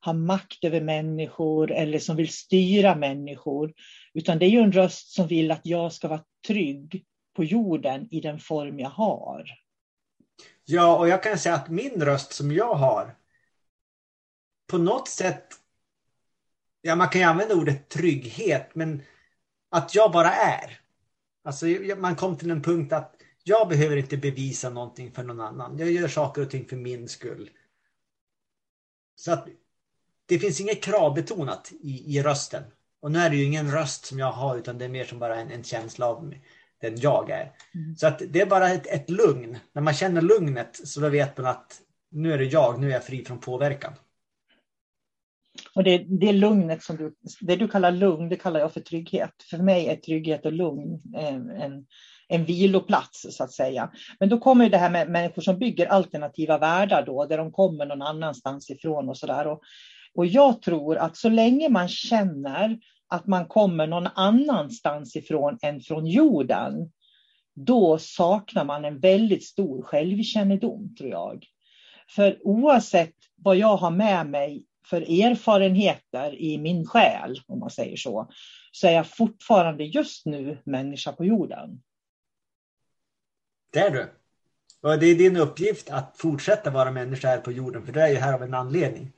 ha 0.05 0.13
makt 0.13 0.63
över 0.63 0.81
människor 0.81 1.71
eller 1.71 1.99
som 1.99 2.15
vill 2.15 2.33
styra 2.33 2.95
människor. 2.95 3.73
Utan 4.13 4.39
det 4.39 4.45
är 4.45 4.49
ju 4.49 4.59
en 4.59 4.71
röst 4.71 5.11
som 5.11 5.27
vill 5.27 5.51
att 5.51 5.65
jag 5.65 5.93
ska 5.93 6.07
vara 6.07 6.23
trygg 6.47 7.05
på 7.35 7.43
jorden 7.43 8.07
i 8.11 8.21
den 8.21 8.39
form 8.39 8.79
jag 8.79 8.89
har. 8.89 9.45
Ja, 10.65 10.97
och 10.97 11.07
jag 11.07 11.23
kan 11.23 11.37
säga 11.37 11.55
att 11.55 11.69
min 11.69 12.05
röst 12.05 12.33
som 12.33 12.51
jag 12.51 12.73
har 12.73 13.15
på 14.67 14.77
något 14.77 15.07
sätt, 15.07 15.47
ja 16.81 16.95
man 16.95 17.09
kan 17.09 17.21
ju 17.21 17.27
använda 17.27 17.55
ordet 17.55 17.89
trygghet, 17.89 18.75
men 18.75 19.01
att 19.69 19.95
jag 19.95 20.11
bara 20.11 20.31
är. 20.31 20.79
Alltså 21.43 21.65
man 21.97 22.15
kom 22.15 22.37
till 22.37 22.51
en 22.51 22.61
punkt 22.61 22.93
att 22.93 23.15
jag 23.43 23.69
behöver 23.69 23.97
inte 23.97 24.17
bevisa 24.17 24.69
någonting 24.69 25.11
för 25.11 25.23
någon 25.23 25.41
annan. 25.41 25.77
Jag 25.77 25.91
gör 25.91 26.07
saker 26.07 26.41
och 26.41 26.49
ting 26.49 26.65
för 26.65 26.75
min 26.75 27.07
skull. 27.07 27.49
Så 29.15 29.31
att 29.31 29.47
det 30.25 30.39
finns 30.39 30.61
inget 30.61 30.83
kravbetonat 30.83 31.71
i, 31.81 32.17
i 32.17 32.21
rösten. 32.21 32.63
Och 33.01 33.11
nu 33.11 33.19
är 33.19 33.29
det 33.29 33.35
ju 33.35 33.43
ingen 33.43 33.71
röst 33.71 34.05
som 34.05 34.19
jag 34.19 34.31
har 34.31 34.57
utan 34.57 34.77
det 34.77 34.85
är 34.85 34.89
mer 34.89 35.05
som 35.05 35.19
bara 35.19 35.35
en, 35.35 35.51
en 35.51 35.63
känsla 35.63 36.07
av 36.07 36.33
den 36.81 36.99
jag 36.99 37.29
är. 37.29 37.51
Mm. 37.75 37.95
Så 37.95 38.07
att 38.07 38.21
det 38.29 38.41
är 38.41 38.45
bara 38.45 38.69
ett, 38.69 38.87
ett 38.87 39.09
lugn. 39.09 39.57
När 39.73 39.81
man 39.81 39.93
känner 39.93 40.21
lugnet 40.21 40.79
så 40.87 40.99
då 40.99 41.09
vet 41.09 41.37
man 41.37 41.45
att 41.45 41.81
nu 42.11 42.33
är 42.33 42.37
det 42.37 42.45
jag, 42.45 42.79
nu 42.79 42.87
är 42.87 42.93
jag 42.93 43.03
fri 43.03 43.25
från 43.25 43.39
påverkan. 43.39 43.93
Och 45.75 45.83
det, 45.83 45.97
det 45.97 46.31
lugnet 46.31 46.83
som 46.83 46.97
du, 46.97 47.13
det 47.41 47.55
du 47.55 47.67
kallar 47.67 47.91
lugn, 47.91 48.29
det 48.29 48.35
kallar 48.35 48.59
jag 48.59 48.73
för 48.73 48.79
trygghet. 48.79 49.33
För 49.49 49.57
mig 49.57 49.87
är 49.87 49.95
trygghet 49.95 50.45
och 50.45 50.53
lugn 50.53 51.01
en, 51.15 51.49
en, 51.49 51.85
en 52.27 52.45
viloplats 52.45 53.25
så 53.29 53.43
att 53.43 53.51
säga. 53.51 53.91
Men 54.19 54.29
då 54.29 54.39
kommer 54.39 54.69
det 54.69 54.77
här 54.77 54.89
med 54.89 55.09
människor 55.09 55.41
som 55.41 55.59
bygger 55.59 55.85
alternativa 55.85 56.57
världar 56.57 57.05
då, 57.05 57.25
där 57.25 57.37
de 57.37 57.51
kommer 57.51 57.85
någon 57.85 58.01
annanstans 58.01 58.69
ifrån 58.69 59.09
och 59.09 59.17
sådär. 59.17 59.47
Och, 59.47 59.61
och 60.15 60.25
jag 60.25 60.61
tror 60.61 60.97
att 60.97 61.17
så 61.17 61.29
länge 61.29 61.69
man 61.69 61.87
känner 61.87 62.79
att 63.07 63.27
man 63.27 63.47
kommer 63.47 63.87
någon 63.87 64.07
annanstans 64.15 65.15
ifrån 65.15 65.57
än 65.61 65.81
från 65.81 66.07
jorden, 66.07 66.91
då 67.55 67.97
saknar 67.97 68.65
man 68.65 68.85
en 68.85 68.99
väldigt 68.99 69.43
stor 69.43 69.81
självkännedom, 69.81 70.95
tror 70.95 71.09
jag. 71.09 71.45
För 72.09 72.39
oavsett 72.47 73.15
vad 73.35 73.57
jag 73.57 73.77
har 73.77 73.91
med 73.91 74.29
mig 74.29 74.65
för 74.85 75.01
erfarenheter 75.01 76.41
i 76.41 76.57
min 76.57 76.85
själ, 76.85 77.41
om 77.47 77.59
man 77.59 77.69
säger 77.69 77.97
så, 77.97 78.31
så 78.71 78.87
är 78.87 78.91
jag 78.91 79.07
fortfarande 79.07 79.83
just 79.83 80.25
nu 80.25 80.57
människa 80.63 81.11
på 81.11 81.25
jorden. 81.25 81.81
Det 83.73 83.79
är 83.79 83.91
du. 83.91 84.09
Och 84.81 84.99
det 84.99 85.05
är 85.05 85.15
din 85.15 85.37
uppgift 85.37 85.89
att 85.89 86.17
fortsätta 86.17 86.69
vara 86.69 86.91
människa 86.91 87.27
här 87.27 87.37
på 87.37 87.51
jorden, 87.51 87.85
för 87.85 87.93
du 87.93 88.01
är 88.01 88.07
ju 88.07 88.15
här 88.15 88.33
av 88.33 88.43
en 88.43 88.53
anledning. 88.53 89.11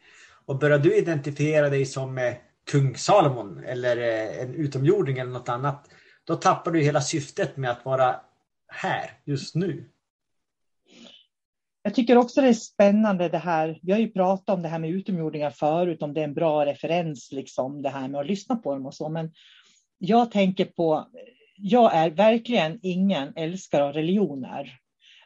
Och 0.46 0.60
börjar 0.60 0.80
du 0.80 0.98
identifiera 0.98 1.70
dig 1.70 1.86
som 1.86 2.18
eh, 2.18 2.34
kung 2.72 2.96
Salomon 2.96 3.64
eller 3.64 3.98
eh, 3.98 4.40
en 4.42 4.54
utomjording 4.54 5.18
eller 5.18 5.32
något 5.32 5.50
annat, 5.50 5.90
då 6.24 6.36
tappar 6.36 6.72
du 6.72 6.82
hela 6.82 7.02
syftet 7.02 7.58
med 7.58 7.72
att 7.72 7.86
vara 7.86 8.16
här 8.68 9.12
just 9.26 9.56
nu. 9.56 9.90
Jag 11.84 11.96
tycker 11.96 12.18
också 12.18 12.42
det 12.42 12.48
är 12.48 12.54
spännande 12.54 13.30
det 13.30 13.38
här. 13.38 13.80
Vi 13.82 13.92
har 13.92 14.00
ju 14.00 14.12
pratat 14.12 14.56
om 14.56 14.62
det 14.62 14.68
här 14.68 14.80
med 14.80 14.90
utomjordingar 14.90 15.50
förut, 15.50 16.02
om 16.02 16.14
det 16.14 16.20
är 16.20 16.24
en 16.24 16.34
bra 16.34 16.66
referens, 16.66 17.32
liksom 17.32 17.82
det 17.82 17.90
här 17.90 18.08
med 18.08 18.22
att 18.22 18.28
lyssna 18.28 18.56
på 18.56 18.74
dem 18.74 18.86
och 18.86 18.94
så. 18.94 19.10
Men 19.10 19.32
jag 19.98 20.32
tänker 20.32 20.66
på, 20.66 21.08
jag 21.58 21.96
är 21.96 22.10
verkligen 22.10 22.80
ingen 22.82 23.34
älskare 23.36 23.84
av 23.84 23.94
religioner. 23.94 24.80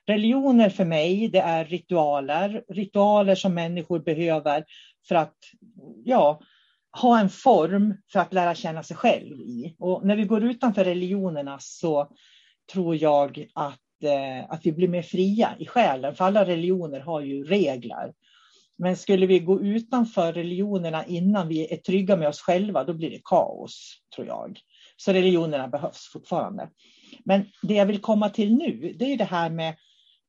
Religioner 0.05 0.69
för 0.69 0.85
mig, 0.85 1.27
det 1.27 1.39
är 1.39 1.65
ritualer, 1.65 2.63
ritualer 2.69 3.35
som 3.35 3.53
människor 3.53 3.99
behöver 3.99 4.65
för 5.09 5.15
att 5.15 5.35
ja, 6.03 6.39
ha 7.01 7.19
en 7.19 7.29
form 7.29 7.93
för 8.11 8.19
att 8.19 8.33
lära 8.33 8.55
känna 8.55 8.83
sig 8.83 8.97
själv 8.97 9.41
i. 9.41 9.75
Och 9.79 10.05
när 10.05 10.15
vi 10.15 10.23
går 10.23 10.43
utanför 10.43 10.83
religionerna 10.83 11.57
så 11.61 12.11
tror 12.73 12.95
jag 12.95 13.47
att, 13.55 14.03
eh, 14.03 14.51
att 14.51 14.65
vi 14.65 14.71
blir 14.71 14.87
mer 14.87 15.01
fria 15.01 15.55
i 15.59 15.65
själen, 15.65 16.15
för 16.15 16.25
alla 16.25 16.45
religioner 16.45 16.99
har 16.99 17.21
ju 17.21 17.43
regler. 17.43 18.13
Men 18.77 18.97
skulle 18.97 19.25
vi 19.25 19.39
gå 19.39 19.61
utanför 19.61 20.33
religionerna 20.33 21.05
innan 21.05 21.47
vi 21.47 21.73
är 21.73 21.77
trygga 21.77 22.15
med 22.15 22.27
oss 22.27 22.41
själva, 22.41 22.83
då 22.83 22.93
blir 22.93 23.09
det 23.09 23.21
kaos, 23.23 23.97
tror 24.15 24.27
jag. 24.27 24.59
Så 24.97 25.13
religionerna 25.13 25.67
behövs 25.67 26.09
fortfarande. 26.13 26.69
Men 27.25 27.45
det 27.61 27.73
jag 27.73 27.85
vill 27.85 28.01
komma 28.01 28.29
till 28.29 28.55
nu, 28.55 28.95
det 28.99 29.13
är 29.13 29.17
det 29.17 29.23
här 29.23 29.49
med 29.49 29.75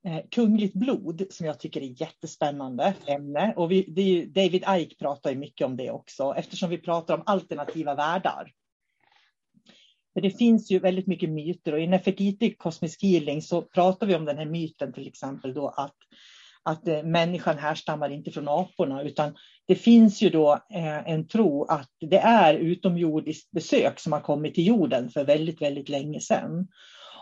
Eh, 0.04 0.20
kungligt 0.30 0.74
blod 0.74 1.26
som 1.30 1.46
jag 1.46 1.60
tycker 1.60 1.80
är 1.80 2.00
jättespännande 2.02 2.94
ämne. 3.06 3.54
Och 3.56 3.70
vi, 3.70 3.84
det, 3.88 4.26
David 4.26 4.64
Ike 4.68 4.94
pratar 4.98 5.30
ju 5.30 5.36
mycket 5.36 5.66
om 5.66 5.76
det 5.76 5.90
också 5.90 6.34
eftersom 6.36 6.70
vi 6.70 6.78
pratar 6.78 7.14
om 7.14 7.22
alternativa 7.26 7.94
världar. 7.94 8.52
För 10.14 10.20
det 10.20 10.30
finns 10.30 10.70
ju 10.70 10.78
väldigt 10.78 11.06
mycket 11.06 11.30
myter 11.30 11.72
och 11.72 11.80
i 11.80 11.86
Nefertiti 11.86 12.54
Cosmic 12.54 13.02
Healing 13.02 13.42
så 13.42 13.62
pratar 13.62 14.06
vi 14.06 14.14
om 14.14 14.24
den 14.24 14.38
här 14.38 14.44
myten 14.44 14.92
till 14.92 15.08
exempel 15.08 15.54
då 15.54 15.68
att, 15.68 15.96
att 16.62 16.88
eh, 16.88 17.02
människan 17.02 17.58
härstammar 17.58 18.10
inte 18.10 18.30
från 18.30 18.48
aporna 18.48 19.02
utan 19.02 19.36
det 19.66 19.74
finns 19.74 20.22
ju 20.22 20.30
då 20.30 20.52
eh, 20.52 21.10
en 21.10 21.28
tro 21.28 21.64
att 21.64 21.90
det 22.00 22.18
är 22.18 22.54
utomjordiskt 22.54 23.50
besök 23.50 24.00
som 24.00 24.12
har 24.12 24.20
kommit 24.20 24.54
till 24.54 24.66
jorden 24.66 25.10
för 25.10 25.24
väldigt, 25.24 25.62
väldigt 25.62 25.88
länge 25.88 26.20
sedan. 26.20 26.68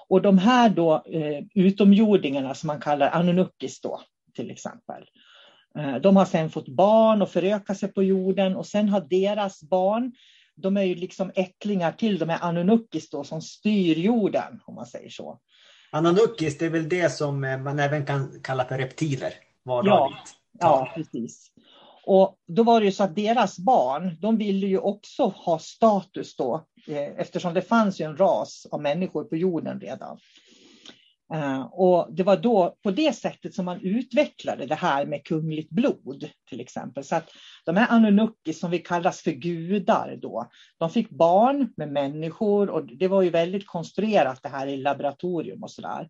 Och 0.08 0.22
de 0.22 0.38
här 0.38 0.70
då 0.70 1.02
eh, 1.06 1.44
utomjordingarna 1.54 2.54
som 2.54 2.66
man 2.66 2.80
kallar 2.80 3.10
Anunnukis 3.10 3.80
då 3.80 4.00
till 4.34 4.50
exempel. 4.50 5.04
Eh, 5.78 5.96
de 5.96 6.16
har 6.16 6.24
sedan 6.24 6.50
fått 6.50 6.68
barn 6.68 7.22
och 7.22 7.30
förökat 7.30 7.78
sig 7.78 7.92
på 7.92 8.02
jorden 8.02 8.56
och 8.56 8.66
sen 8.66 8.88
har 8.88 9.00
deras 9.00 9.62
barn, 9.62 10.12
de 10.54 10.76
är 10.76 10.82
ju 10.82 10.94
liksom 10.94 11.32
ättlingar 11.34 11.92
till 11.92 12.18
de 12.18 12.28
här 12.28 12.38
Anunnukis 12.42 13.10
då 13.10 13.24
som 13.24 13.42
styr 13.42 13.96
jorden 13.96 14.60
om 14.64 14.74
man 14.74 14.86
säger 14.86 15.10
så. 15.10 15.40
Anunnukis, 15.90 16.58
det 16.58 16.66
är 16.66 16.70
väl 16.70 16.88
det 16.88 17.12
som 17.12 17.44
eh, 17.44 17.58
man 17.58 17.78
även 17.78 18.06
kan 18.06 18.40
kalla 18.42 18.64
för 18.64 18.78
reptiler? 18.78 19.32
Ja, 19.64 20.12
ja, 20.58 20.92
precis. 20.94 21.50
Och 22.10 22.36
då 22.46 22.62
var 22.62 22.80
det 22.80 22.86
ju 22.86 22.92
så 22.92 23.04
att 23.04 23.16
deras 23.16 23.58
barn, 23.58 24.16
de 24.20 24.36
ville 24.36 24.66
ju 24.66 24.78
också 24.78 25.22
ha 25.26 25.58
status 25.58 26.36
då, 26.36 26.66
eh, 26.86 26.96
eftersom 26.96 27.54
det 27.54 27.62
fanns 27.62 28.00
ju 28.00 28.04
en 28.04 28.16
ras 28.16 28.66
av 28.70 28.82
människor 28.82 29.24
på 29.24 29.36
jorden 29.36 29.80
redan. 29.80 30.18
Eh, 31.34 31.62
och 31.62 32.14
det 32.14 32.22
var 32.22 32.36
då 32.36 32.76
på 32.82 32.90
det 32.90 33.12
sättet 33.12 33.54
som 33.54 33.64
man 33.64 33.80
utvecklade 33.80 34.66
det 34.66 34.74
här 34.74 35.06
med 35.06 35.24
kungligt 35.24 35.70
blod 35.70 36.30
till 36.48 36.60
exempel. 36.60 37.04
Så 37.04 37.16
att 37.16 37.30
de 37.64 37.76
här 37.76 37.86
Anunnaki 37.90 38.52
som 38.52 38.70
vi 38.70 38.78
kallas 38.78 39.20
för 39.20 39.30
gudar 39.30 40.18
då, 40.22 40.48
de 40.78 40.90
fick 40.90 41.10
barn 41.10 41.72
med 41.76 41.92
människor 41.92 42.70
och 42.70 42.86
det 42.86 43.08
var 43.08 43.22
ju 43.22 43.30
väldigt 43.30 43.66
konstruerat 43.66 44.42
det 44.42 44.48
här 44.48 44.66
i 44.66 44.76
laboratorium 44.76 45.62
och 45.62 45.70
sådär. 45.70 46.08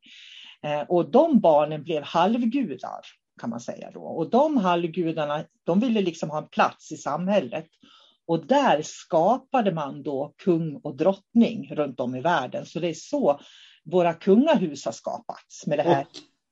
Eh, 0.63 0.81
och 0.81 1.11
de 1.11 1.41
barnen 1.41 1.83
blev 1.83 2.03
halvgudar 2.03 3.01
kan 3.39 3.51
man 3.51 3.61
säga 3.61 3.91
då. 3.91 4.01
Och 4.01 4.31
de 4.31 4.57
halvgudarna, 4.57 5.45
de 5.65 5.81
ville 5.81 6.01
liksom 6.01 6.31
ha 6.31 6.39
en 6.39 6.49
plats 6.49 6.93
i 6.93 6.97
samhället. 6.97 7.67
Och 8.27 8.47
där 8.47 8.83
skapade 8.85 9.73
man 9.73 10.03
då 10.03 10.35
kung 10.37 10.81
och 10.83 10.97
drottning 10.97 11.75
runt 11.75 12.01
om 12.01 12.15
i 12.15 12.21
världen. 12.21 12.67
Så 12.67 12.81
det 12.81 12.89
är 12.89 12.95
så 12.95 13.41
våra 13.85 14.15
kungahus 14.15 14.85
har 14.85 14.93
skapats 14.93 15.67
med 15.67 15.79
det 15.79 15.83
här. 15.83 16.07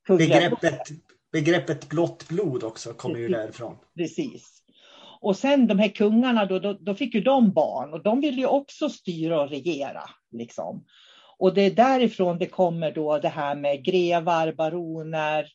Och 0.08 0.18
begreppet, 0.18 0.80
begreppet 1.32 1.88
blått 1.88 2.28
blod 2.28 2.64
också 2.64 2.92
kommer 2.92 3.18
ju 3.18 3.28
därifrån. 3.28 3.76
Precis. 3.96 4.62
Och 5.20 5.36
sen 5.36 5.66
de 5.66 5.78
här 5.78 5.88
kungarna, 5.88 6.46
då, 6.46 6.58
då, 6.58 6.72
då, 6.72 6.94
fick 6.94 7.14
ju 7.14 7.20
de 7.20 7.52
barn 7.52 7.92
och 7.92 8.02
de 8.02 8.20
ville 8.20 8.40
ju 8.40 8.46
också 8.46 8.88
styra 8.88 9.40
och 9.40 9.50
regera. 9.50 10.02
Liksom. 10.32 10.84
Och 11.38 11.54
det 11.54 11.62
är 11.62 11.70
därifrån 11.70 12.38
det 12.38 12.46
kommer 12.46 12.92
då 12.92 13.18
det 13.18 13.28
här 13.28 13.54
med 13.54 13.84
grevar, 13.84 14.52
baroner, 14.52 15.46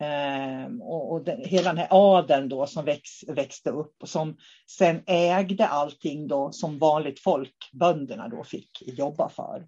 eh, 0.00 0.76
och, 0.80 1.12
och 1.12 1.24
den, 1.24 1.44
hela 1.44 1.70
den 1.70 1.78
här 1.78 1.88
adeln 1.90 2.48
då 2.48 2.66
som 2.66 2.84
väx, 2.84 3.24
växte 3.28 3.70
upp 3.70 4.02
och 4.02 4.08
som 4.08 4.36
sen 4.70 5.02
ägde 5.06 5.66
allting 5.66 6.28
då 6.28 6.52
som 6.52 6.78
vanligt 6.78 7.20
folk, 7.20 7.70
bönderna 7.72 8.28
då 8.28 8.44
fick 8.44 8.82
jobba 8.86 9.28
för. 9.28 9.66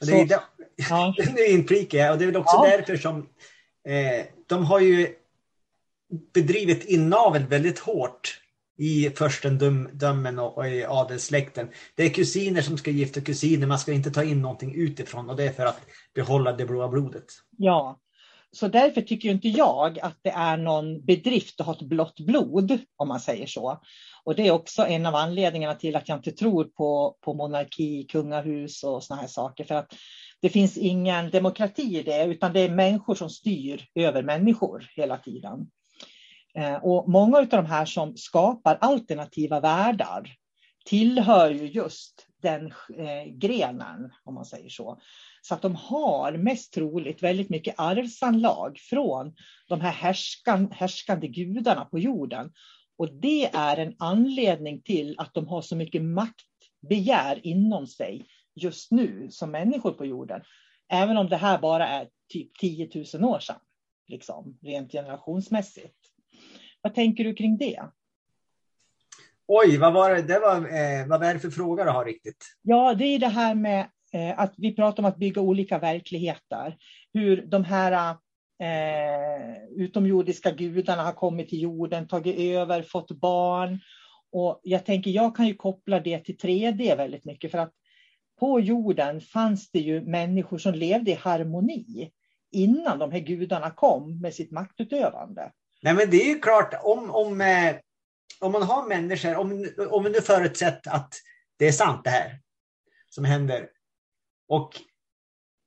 Och 0.00 0.06
det 0.06 0.20
är, 0.20 0.40
ja. 0.90 1.14
nu 1.36 1.44
inflikar 1.46 1.98
jag 1.98 2.12
och 2.12 2.18
det 2.18 2.24
är 2.24 2.26
väl 2.26 2.36
också 2.36 2.56
ja. 2.56 2.70
därför 2.70 2.96
som 2.96 3.18
eh, 3.88 4.26
de 4.46 4.64
har 4.64 4.80
ju 4.80 5.14
bedrivit 6.34 6.84
inavel 6.84 7.46
väldigt 7.46 7.78
hårt 7.78 8.40
i 8.78 9.10
furstendömen 9.10 10.38
och, 10.38 10.58
och 10.58 10.68
i 10.68 10.84
adelssläkten. 10.84 11.68
Det 11.94 12.02
är 12.02 12.10
kusiner 12.10 12.62
som 12.62 12.78
ska 12.78 12.90
gifta 12.90 13.20
kusiner, 13.20 13.66
man 13.66 13.78
ska 13.78 13.92
inte 13.92 14.10
ta 14.10 14.24
in 14.24 14.42
någonting 14.42 14.74
utifrån 14.74 15.30
och 15.30 15.36
det 15.36 15.44
är 15.44 15.52
för 15.52 15.66
att 15.66 15.80
behålla 16.14 16.52
det 16.52 16.66
blåa 16.66 16.88
blodet. 16.88 17.24
Ja, 17.56 17.98
så 18.52 18.68
därför 18.68 19.02
tycker 19.02 19.30
inte 19.30 19.48
jag 19.48 19.98
att 19.98 20.18
det 20.22 20.30
är 20.30 20.56
någon 20.56 21.04
bedrift 21.04 21.60
att 21.60 21.66
ha 21.66 21.74
ett 21.74 21.82
blått 21.82 22.20
blod, 22.20 22.78
om 22.96 23.08
man 23.08 23.20
säger 23.20 23.46
så. 23.46 23.80
Och 24.24 24.34
det 24.34 24.46
är 24.46 24.50
också 24.50 24.86
en 24.86 25.06
av 25.06 25.14
anledningarna 25.14 25.74
till 25.74 25.96
att 25.96 26.08
jag 26.08 26.18
inte 26.18 26.32
tror 26.32 26.64
på, 26.64 27.16
på 27.20 27.34
monarki, 27.34 28.04
kungahus 28.04 28.84
och 28.84 29.04
såna 29.04 29.20
här 29.20 29.28
saker. 29.28 29.64
För 29.64 29.74
att 29.74 29.94
det 30.40 30.48
finns 30.48 30.76
ingen 30.76 31.30
demokrati 31.30 31.98
i 31.98 32.02
det, 32.02 32.24
utan 32.24 32.52
det 32.52 32.60
är 32.60 32.70
människor 32.70 33.14
som 33.14 33.30
styr 33.30 33.86
över 33.94 34.22
människor 34.22 34.90
hela 34.96 35.16
tiden. 35.16 35.70
Eh, 36.54 36.74
och 36.74 37.08
många 37.08 37.38
av 37.38 37.48
de 37.48 37.66
här 37.66 37.84
som 37.84 38.16
skapar 38.16 38.78
alternativa 38.80 39.60
världar 39.60 40.34
tillhör 40.84 41.50
ju 41.50 41.66
just 41.66 42.26
den 42.42 42.66
eh, 42.96 43.32
grenen, 43.32 44.12
om 44.24 44.34
man 44.34 44.44
säger 44.44 44.68
så. 44.68 45.00
Så 45.48 45.54
att 45.54 45.62
de 45.62 45.74
har 45.74 46.32
mest 46.32 46.72
troligt 46.72 47.22
väldigt 47.22 47.50
mycket 47.50 47.74
arvsanlag 47.78 48.78
från 48.78 49.34
de 49.68 49.80
här 49.80 49.90
härskan, 49.90 50.70
härskande 50.72 51.28
gudarna 51.28 51.84
på 51.84 51.98
jorden. 51.98 52.52
Och 52.98 53.14
det 53.14 53.54
är 53.54 53.76
en 53.76 53.94
anledning 53.98 54.82
till 54.82 55.14
att 55.18 55.34
de 55.34 55.46
har 55.46 55.62
så 55.62 55.76
mycket 55.76 56.02
maktbegär 56.02 57.40
inom 57.46 57.86
sig 57.86 58.26
just 58.54 58.90
nu 58.90 59.28
som 59.30 59.50
människor 59.50 59.92
på 59.92 60.06
jorden. 60.06 60.40
Även 60.88 61.16
om 61.16 61.28
det 61.28 61.36
här 61.36 61.58
bara 61.58 61.88
är 61.88 62.08
typ 62.32 62.58
10 62.58 62.90
000 63.14 63.24
år 63.24 63.38
sedan, 63.38 63.60
liksom, 64.08 64.58
rent 64.62 64.92
generationsmässigt. 64.92 65.96
Vad 66.82 66.94
tänker 66.94 67.24
du 67.24 67.34
kring 67.34 67.58
det? 67.58 67.82
Oj, 69.46 69.78
vad 69.78 69.92
var 69.92 70.10
det, 70.10 70.22
det 70.22 70.38
var, 70.38 70.56
eh, 70.56 71.06
vad 71.06 71.22
är 71.22 71.34
det 71.34 71.40
för 71.40 71.50
fråga 71.50 71.84
du 71.84 71.90
har 71.90 72.04
riktigt? 72.04 72.44
Ja, 72.62 72.94
det 72.94 73.04
är 73.04 73.18
det 73.18 73.28
här 73.28 73.54
med 73.54 73.90
Eh, 74.12 74.40
att 74.40 74.54
vi 74.56 74.74
pratar 74.74 75.02
om 75.02 75.08
att 75.08 75.16
bygga 75.16 75.40
olika 75.40 75.78
verkligheter. 75.78 76.76
Hur 77.12 77.46
de 77.46 77.64
här 77.64 78.16
eh, 78.62 79.62
utomjordiska 79.76 80.50
gudarna 80.50 81.02
har 81.02 81.12
kommit 81.12 81.48
till 81.48 81.62
jorden, 81.62 82.08
tagit 82.08 82.38
över, 82.38 82.82
fått 82.82 83.10
barn. 83.10 83.80
Och 84.32 84.60
jag 84.62 84.86
tänker, 84.86 85.10
jag 85.10 85.36
kan 85.36 85.46
ju 85.46 85.54
koppla 85.54 86.00
det 86.00 86.18
till 86.18 86.36
3D 86.36 86.96
väldigt 86.96 87.24
mycket 87.24 87.50
för 87.50 87.58
att 87.58 87.72
på 88.40 88.60
jorden 88.60 89.20
fanns 89.20 89.70
det 89.70 89.78
ju 89.78 90.00
människor 90.00 90.58
som 90.58 90.74
levde 90.74 91.10
i 91.10 91.14
harmoni 91.14 92.10
innan 92.52 92.98
de 92.98 93.12
här 93.12 93.18
gudarna 93.18 93.70
kom 93.70 94.20
med 94.20 94.34
sitt 94.34 94.50
maktutövande. 94.50 95.52
Nej, 95.82 95.94
men 95.94 96.10
det 96.10 96.16
är 96.16 96.28
ju 96.28 96.38
klart, 96.38 96.74
om, 96.82 97.10
om, 97.10 97.40
eh, 97.40 97.76
om 98.40 98.52
man 98.52 98.62
har 98.62 98.88
människor, 98.88 99.36
om, 99.36 99.68
om 99.90 100.04
vi 100.04 100.10
nu 100.10 100.20
förutsätter 100.20 100.90
att 100.90 101.14
det 101.56 101.68
är 101.68 101.72
sant 101.72 102.00
det 102.04 102.10
här 102.10 102.40
som 103.08 103.24
händer. 103.24 103.68
Och 104.48 104.72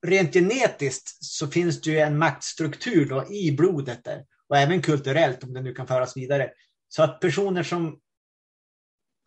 rent 0.07 0.33
genetiskt 0.33 1.23
så 1.23 1.47
finns 1.47 1.81
det 1.81 1.89
ju 1.89 1.99
en 1.99 2.17
maktstruktur 2.17 3.05
då 3.09 3.33
i 3.33 3.51
blodet 3.51 4.03
där, 4.03 4.25
och 4.47 4.57
även 4.57 4.81
kulturellt 4.81 5.43
om 5.43 5.53
det 5.53 5.61
nu 5.61 5.73
kan 5.73 5.87
föras 5.87 6.17
vidare. 6.17 6.51
Så 6.87 7.03
att 7.03 7.19
personer 7.19 7.63
som 7.63 7.99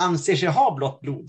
anser 0.03 0.37
sig 0.37 0.49
ha 0.49 0.75
blått 0.75 1.01
blod, 1.01 1.29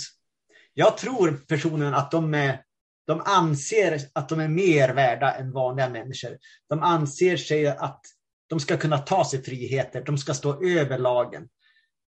jag 0.73 0.97
tror 0.97 1.43
personen 1.47 1.93
att 1.93 2.11
de, 2.11 2.33
är, 2.33 2.63
de 3.07 3.21
anser 3.25 4.01
att 4.13 4.29
de 4.29 4.39
är 4.39 4.47
mer 4.47 4.93
värda 4.93 5.35
än 5.35 5.51
vanliga 5.51 5.89
människor. 5.89 6.37
De 6.69 6.79
anser 6.83 7.37
sig 7.37 7.67
att 7.67 8.01
de 8.47 8.59
ska 8.59 8.77
kunna 8.77 8.97
ta 8.97 9.25
sig 9.25 9.43
friheter, 9.43 10.03
de 10.05 10.17
ska 10.17 10.33
stå 10.33 10.65
över 10.65 10.97
lagen. 10.97 11.47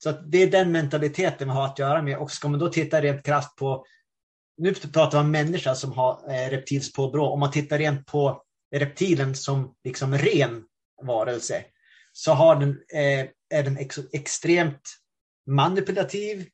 Så 0.03 0.11
det 0.11 0.43
är 0.43 0.51
den 0.51 0.71
mentaliteten 0.71 1.47
vi 1.47 1.53
har 1.53 1.65
att 1.65 1.79
göra 1.79 2.01
med. 2.01 2.17
Och 2.17 2.31
ska 2.31 2.47
man 2.47 2.59
då 2.59 2.69
titta 2.69 3.01
rent 3.01 3.25
krasst 3.25 3.55
på, 3.55 3.85
nu 4.57 4.73
pratar 4.73 5.17
vi 5.17 5.23
om 5.23 5.31
människa 5.31 5.75
som 5.75 5.91
har 5.91 6.33
eh, 6.33 6.49
reptilspåbrå, 6.49 7.29
om 7.29 7.39
man 7.39 7.51
tittar 7.51 7.77
rent 7.77 8.05
på 8.05 8.43
reptilen 8.75 9.35
som 9.35 9.75
liksom 9.83 10.17
ren 10.17 10.63
varelse, 11.03 11.65
så 12.13 12.31
har 12.31 12.55
den, 12.55 12.69
eh, 12.69 13.27
är 13.49 13.63
den 13.63 13.77
ex 13.77 13.99
extremt 14.13 14.81
manipulativ. 15.47 16.49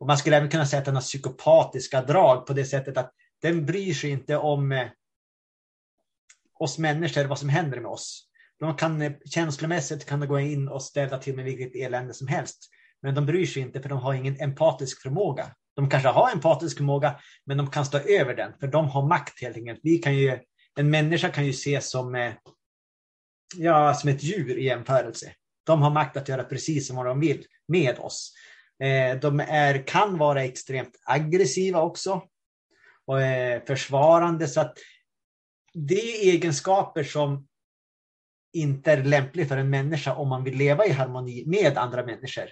Och 0.00 0.06
man 0.06 0.18
skulle 0.18 0.36
även 0.36 0.50
kunna 0.50 0.66
säga 0.66 0.80
att 0.80 0.84
den 0.84 0.94
har 0.94 1.02
psykopatiska 1.02 2.02
drag 2.02 2.46
på 2.46 2.52
det 2.52 2.64
sättet 2.64 2.96
att 2.96 3.12
den 3.42 3.66
bryr 3.66 3.94
sig 3.94 4.10
inte 4.10 4.36
om 4.36 4.72
eh, 4.72 4.88
oss 6.58 6.78
människor, 6.78 7.24
vad 7.24 7.38
som 7.38 7.48
händer 7.48 7.80
med 7.80 7.90
oss. 7.90 8.28
De 8.58 8.76
kan 8.76 9.02
eh, 9.02 9.12
känslomässigt 9.24 10.06
kan 10.06 10.20
de 10.20 10.26
gå 10.26 10.40
in 10.40 10.68
och 10.68 10.82
ställa 10.82 11.18
till 11.18 11.36
med 11.36 11.44
vilket 11.44 11.74
elände 11.74 12.14
som 12.14 12.26
helst. 12.26 12.68
Men 13.02 13.14
de 13.14 13.26
bryr 13.26 13.46
sig 13.46 13.62
inte 13.62 13.82
för 13.82 13.88
de 13.88 13.98
har 13.98 14.14
ingen 14.14 14.40
empatisk 14.40 15.02
förmåga. 15.02 15.54
De 15.76 15.90
kanske 15.90 16.08
har 16.08 16.30
empatisk 16.32 16.76
förmåga, 16.76 17.20
men 17.46 17.56
de 17.56 17.70
kan 17.70 17.84
stå 17.86 17.98
över 17.98 18.34
den, 18.34 18.52
för 18.60 18.66
de 18.66 18.88
har 18.88 19.06
makt 19.06 19.42
helt 19.42 19.56
enkelt. 19.56 19.80
Vi 19.82 19.98
kan 19.98 20.14
ju, 20.14 20.38
en 20.78 20.90
människa 20.90 21.28
kan 21.28 21.44
ju 21.44 21.50
ses 21.50 21.90
som, 21.90 22.14
eh, 22.14 22.32
ja, 23.56 23.94
som 23.94 24.10
ett 24.10 24.22
djur 24.22 24.58
i 24.58 24.64
jämförelse. 24.64 25.32
De 25.66 25.82
har 25.82 25.90
makt 25.90 26.16
att 26.16 26.28
göra 26.28 26.44
precis 26.44 26.86
som 26.86 26.96
de 26.96 27.20
vill 27.20 27.46
med 27.68 27.98
oss. 27.98 28.32
Eh, 28.82 29.20
de 29.20 29.40
är, 29.40 29.86
kan 29.86 30.18
vara 30.18 30.44
extremt 30.44 31.00
aggressiva 31.04 31.80
också 31.80 32.22
och 33.06 33.22
eh, 33.22 33.62
försvarande. 33.64 34.48
Så 34.48 34.60
att 34.60 34.78
det 35.74 35.94
är 35.94 36.32
egenskaper 36.32 37.04
som 37.04 37.48
inte 38.52 38.92
är 38.92 39.04
lämpliga 39.04 39.46
för 39.46 39.56
en 39.56 39.70
människa 39.70 40.14
om 40.14 40.28
man 40.28 40.44
vill 40.44 40.56
leva 40.56 40.86
i 40.86 40.90
harmoni 40.90 41.44
med 41.46 41.78
andra 41.78 42.04
människor. 42.04 42.48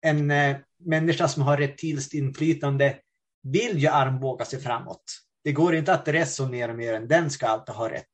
En 0.00 0.30
eh, 0.30 0.56
människa 0.78 1.28
som 1.28 1.42
har 1.42 1.56
reptilskt 1.56 2.14
inflytande 2.14 2.98
vill 3.42 3.78
ju 3.78 3.88
armbåga 3.88 4.44
sig 4.44 4.60
framåt. 4.60 5.04
Det 5.44 5.52
går 5.52 5.74
inte 5.74 5.94
att 5.94 6.08
resonera 6.08 6.74
mer 6.74 6.94
än 6.94 7.08
den 7.08 7.30
ska 7.30 7.46
alltid 7.46 7.74
ha 7.74 7.90
rätt. 7.90 8.06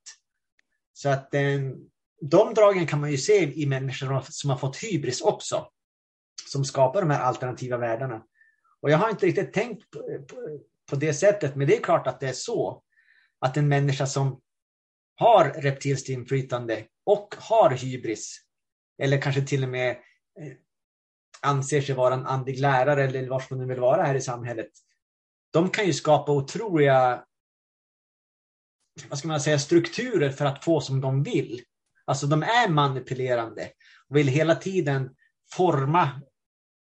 Så 0.93 1.09
att 1.09 1.35
eh, 1.35 1.61
de 2.21 2.55
dragen 2.55 2.87
kan 2.87 3.01
man 3.01 3.11
ju 3.11 3.19
se 3.19 3.53
i 3.63 3.67
människor 3.67 4.25
som 4.31 4.51
har 4.51 4.57
fått 4.57 4.77
hybris 4.77 5.21
också, 5.21 5.69
som 6.51 6.65
skapar 6.65 7.01
de 7.01 7.11
här 7.11 7.21
alternativa 7.21 7.77
världarna. 7.77 8.23
Och 8.81 8.91
jag 8.91 8.99
har 8.99 9.11
inte 9.11 9.27
riktigt 9.27 9.53
tänkt 9.53 9.91
på, 10.91 10.97
det 10.97 11.15
sättet, 11.15 11.57
men 11.57 11.67
det 11.67 11.77
är 11.77 11.83
klart 11.83 12.07
att 12.07 12.21
det 12.21 12.29
är 12.29 12.33
så. 12.33 12.83
Att 13.39 13.57
en 13.57 13.69
människa 13.69 14.07
som 14.07 14.41
har 15.15 15.45
reptilskt 15.51 16.09
inflytande 16.09 16.85
och 17.05 17.35
har 17.39 17.71
hybris, 17.71 18.41
eller 19.03 19.21
kanske 19.21 19.43
till 19.43 19.63
och 19.63 19.69
med 19.69 19.91
eh, 19.91 20.53
anser 21.45 21.81
sig 21.81 21.95
vara 21.95 22.15
en 22.15 22.27
andlig 22.27 22.59
lärare 22.61 23.05
eller 23.05 23.29
vad 23.29 23.43
man 23.51 23.59
nu 23.59 23.67
vill 23.67 23.81
vara 23.81 24.03
här 24.03 24.15
i 24.15 24.21
samhället, 24.21 24.71
de 25.53 25.71
kan 25.71 25.87
ju 25.87 25.93
skapa 25.93 26.33
otroliga 26.33 27.25
vad 29.09 29.19
ska 29.19 29.29
man 29.29 29.41
säga, 29.41 29.59
strukturer 29.59 30.31
för 30.31 30.45
att 30.45 30.65
få 30.65 30.81
som 30.81 31.01
de 31.01 31.23
vill. 31.23 31.63
Alltså 32.05 32.27
de 32.27 32.43
är 32.43 32.69
manipulerande 32.69 33.71
och 34.09 34.17
vill 34.17 34.29
hela 34.29 34.55
tiden 34.55 35.11
forma 35.53 36.21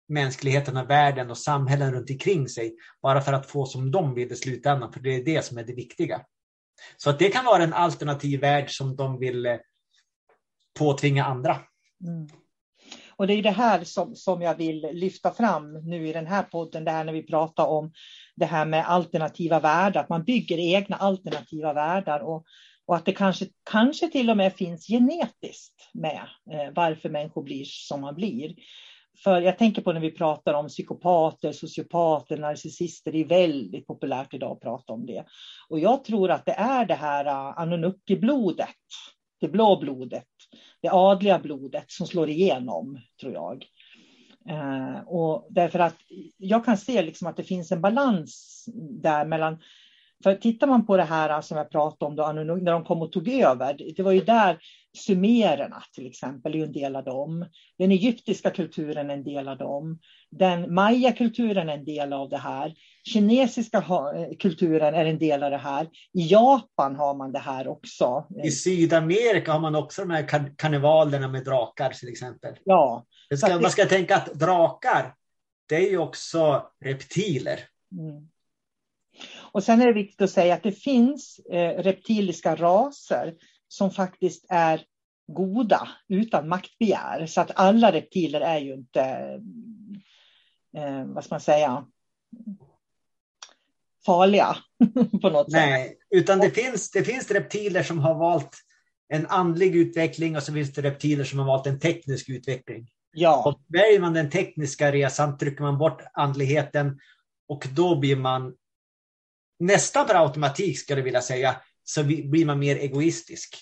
mänskligheten 0.07 0.77
och 0.77 0.89
världen 0.89 1.29
och 1.29 1.37
samhällen 1.37 1.93
runt 1.93 2.09
omkring 2.09 2.49
sig 2.49 2.75
bara 3.01 3.21
för 3.21 3.33
att 3.33 3.45
få 3.45 3.65
som 3.65 3.91
de 3.91 4.13
vill 4.13 4.31
i 4.31 4.35
slutändan, 4.35 4.93
för 4.93 4.99
det 4.99 5.15
är 5.15 5.23
det 5.23 5.45
som 5.45 5.57
är 5.57 5.63
det 5.63 5.73
viktiga. 5.73 6.25
Så 6.97 7.09
att 7.09 7.19
det 7.19 7.29
kan 7.29 7.45
vara 7.45 7.63
en 7.63 7.73
alternativ 7.73 8.41
värld 8.41 8.69
som 8.69 8.95
de 8.95 9.19
vill 9.19 9.45
eh, 9.45 9.57
påtvinga 10.79 11.25
andra. 11.25 11.59
Mm. 12.07 12.40
Och 13.21 13.27
det 13.27 13.33
är 13.33 13.41
det 13.41 13.51
här 13.51 13.83
som, 13.83 14.15
som 14.15 14.41
jag 14.41 14.55
vill 14.55 14.87
lyfta 14.91 15.31
fram 15.31 15.73
nu 15.73 16.07
i 16.07 16.13
den 16.13 16.27
här 16.27 16.43
podden, 16.43 16.85
det 16.85 16.91
här 16.91 17.03
när 17.03 17.13
vi 17.13 17.23
pratar 17.23 17.65
om 17.65 17.91
det 18.35 18.45
här 18.45 18.65
med 18.65 18.89
alternativa 18.89 19.59
världar, 19.59 20.01
att 20.01 20.09
man 20.09 20.23
bygger 20.23 20.57
egna 20.57 20.95
alternativa 20.95 21.73
världar 21.73 22.19
och, 22.19 22.45
och 22.85 22.95
att 22.95 23.05
det 23.05 23.11
kanske, 23.11 23.45
kanske 23.71 24.07
till 24.07 24.29
och 24.29 24.37
med 24.37 24.53
finns 24.53 24.87
genetiskt 24.87 25.89
med 25.93 26.21
eh, 26.51 26.73
varför 26.75 27.09
människor 27.09 27.43
blir 27.43 27.65
som 27.65 28.01
man 28.01 28.15
blir. 28.15 28.55
För 29.23 29.41
jag 29.41 29.57
tänker 29.57 29.81
på 29.81 29.93
när 29.93 30.01
vi 30.01 30.11
pratar 30.11 30.53
om 30.53 30.67
psykopater, 30.67 31.51
sociopater, 31.51 32.37
narcissister, 32.37 33.11
det 33.11 33.21
är 33.21 33.25
väldigt 33.25 33.87
populärt 33.87 34.33
idag 34.33 34.51
att 34.51 34.61
prata 34.61 34.93
om 34.93 35.05
det. 35.05 35.25
Och 35.69 35.79
jag 35.79 36.03
tror 36.03 36.31
att 36.31 36.45
det 36.45 36.55
är 36.57 36.85
det 36.85 36.95
här 36.95 37.25
uh, 37.25 37.59
Anunnaki-blodet, 37.59 38.75
det 39.41 39.47
blå 39.47 39.79
blodet, 39.79 40.25
det 40.81 40.89
adliga 40.91 41.39
blodet 41.39 41.91
som 41.91 42.07
slår 42.07 42.29
igenom, 42.29 42.99
tror 43.21 43.33
jag. 43.33 43.65
Eh, 44.49 45.07
och 45.07 45.47
därför 45.49 45.79
att 45.79 45.95
jag 46.37 46.65
kan 46.65 46.77
se 46.77 47.01
liksom 47.01 47.27
att 47.27 47.37
det 47.37 47.43
finns 47.43 47.71
en 47.71 47.81
balans 47.81 48.65
där 49.03 49.25
mellan 49.25 49.57
För 50.23 50.35
tittar 50.35 50.67
man 50.67 50.85
på 50.85 50.97
det 50.97 51.03
här 51.03 51.41
som 51.41 51.57
jag 51.57 51.71
pratade 51.71 52.09
om 52.09 52.15
då, 52.15 52.55
när 52.55 52.71
de 52.71 52.83
kom 52.83 53.01
och 53.01 53.11
tog 53.11 53.27
över, 53.27 53.93
det 53.95 54.03
var 54.03 54.11
ju 54.11 54.21
där 54.21 54.57
sumererna 54.97 55.83
till 55.93 56.07
exempel 56.07 56.55
är 56.55 56.63
en 56.63 56.71
del 56.71 56.95
av 56.95 57.03
dem. 57.03 57.45
Den 57.77 57.91
egyptiska 57.91 58.49
kulturen 58.49 59.09
är 59.09 59.13
en 59.13 59.23
del 59.23 59.47
av 59.47 59.57
dem. 59.57 59.99
Den 60.29 60.73
mayakulturen 60.73 61.69
är 61.69 61.73
en 61.73 61.85
del 61.85 62.13
av 62.13 62.29
det 62.29 62.37
här. 62.37 62.73
Kinesiska 63.03 63.83
kulturen 64.39 64.93
är 64.93 65.05
en 65.05 65.19
del 65.19 65.43
av 65.43 65.51
det 65.51 65.57
här. 65.57 65.87
I 66.13 66.27
Japan 66.27 66.95
har 66.95 67.13
man 67.13 67.31
det 67.31 67.39
här 67.39 67.67
också. 67.67 68.27
I 68.43 68.51
Sydamerika 68.51 69.51
har 69.51 69.59
man 69.59 69.75
också 69.75 70.01
de 70.01 70.11
här 70.11 70.55
karnevalerna 70.57 71.27
med 71.27 71.43
drakar 71.45 71.89
till 71.89 72.09
exempel. 72.09 72.55
Ja. 72.63 73.05
Ska, 73.37 73.59
man 73.59 73.71
ska 73.71 73.85
tänka 73.85 74.15
att 74.15 74.33
drakar, 74.33 75.15
det 75.69 75.75
är 75.75 75.89
ju 75.89 75.97
också 75.97 76.71
reptiler. 76.79 77.59
Mm. 77.99 78.27
Och 79.51 79.63
sen 79.63 79.81
är 79.81 79.85
det 79.85 79.93
viktigt 79.93 80.21
att 80.21 80.29
säga 80.29 80.53
att 80.53 80.63
det 80.63 80.71
finns 80.71 81.39
eh, 81.39 81.83
reptiliska 81.83 82.55
raser 82.55 83.33
som 83.67 83.91
faktiskt 83.91 84.45
är 84.49 84.83
goda 85.27 85.87
utan 86.07 86.49
maktbegär. 86.49 87.25
Så 87.25 87.41
att 87.41 87.51
alla 87.55 87.91
reptiler 87.91 88.41
är 88.41 88.59
ju 88.59 88.73
inte, 88.73 89.01
eh, 90.77 91.05
vad 91.05 91.23
ska 91.23 91.33
man 91.33 91.41
säga, 91.41 91.85
farliga 94.05 94.57
på 95.21 95.29
något 95.29 95.47
Nej, 95.49 95.87
sätt. 95.87 95.97
utan 96.09 96.39
det 96.39 96.51
finns, 96.51 96.91
det 96.91 97.03
finns 97.03 97.31
reptiler 97.31 97.83
som 97.83 97.99
har 97.99 98.15
valt 98.15 98.57
en 99.13 99.27
andlig 99.27 99.75
utveckling 99.75 100.35
och 100.35 100.43
så 100.43 100.53
finns 100.53 100.73
det 100.73 100.81
reptiler 100.81 101.23
som 101.23 101.39
har 101.39 101.45
valt 101.45 101.67
en 101.67 101.79
teknisk 101.79 102.29
utveckling. 102.29 102.87
Ja. 103.13 103.43
Och 103.45 103.61
väljer 103.67 103.99
man 103.99 104.13
den 104.13 104.29
tekniska 104.29 104.91
resan 104.91 105.37
trycker 105.37 105.63
man 105.63 105.77
bort 105.77 106.01
andligheten 106.13 106.99
och 107.47 107.67
då 107.75 107.95
blir 107.95 108.15
man 108.15 108.53
nästan 109.59 110.07
per 110.07 110.15
automatik, 110.15 110.79
skulle 110.79 110.99
jag 110.99 111.05
vilja 111.05 111.21
säga, 111.21 111.55
så 111.83 112.03
blir 112.03 112.45
man 112.45 112.59
mer 112.59 112.75
egoistisk. 112.75 113.57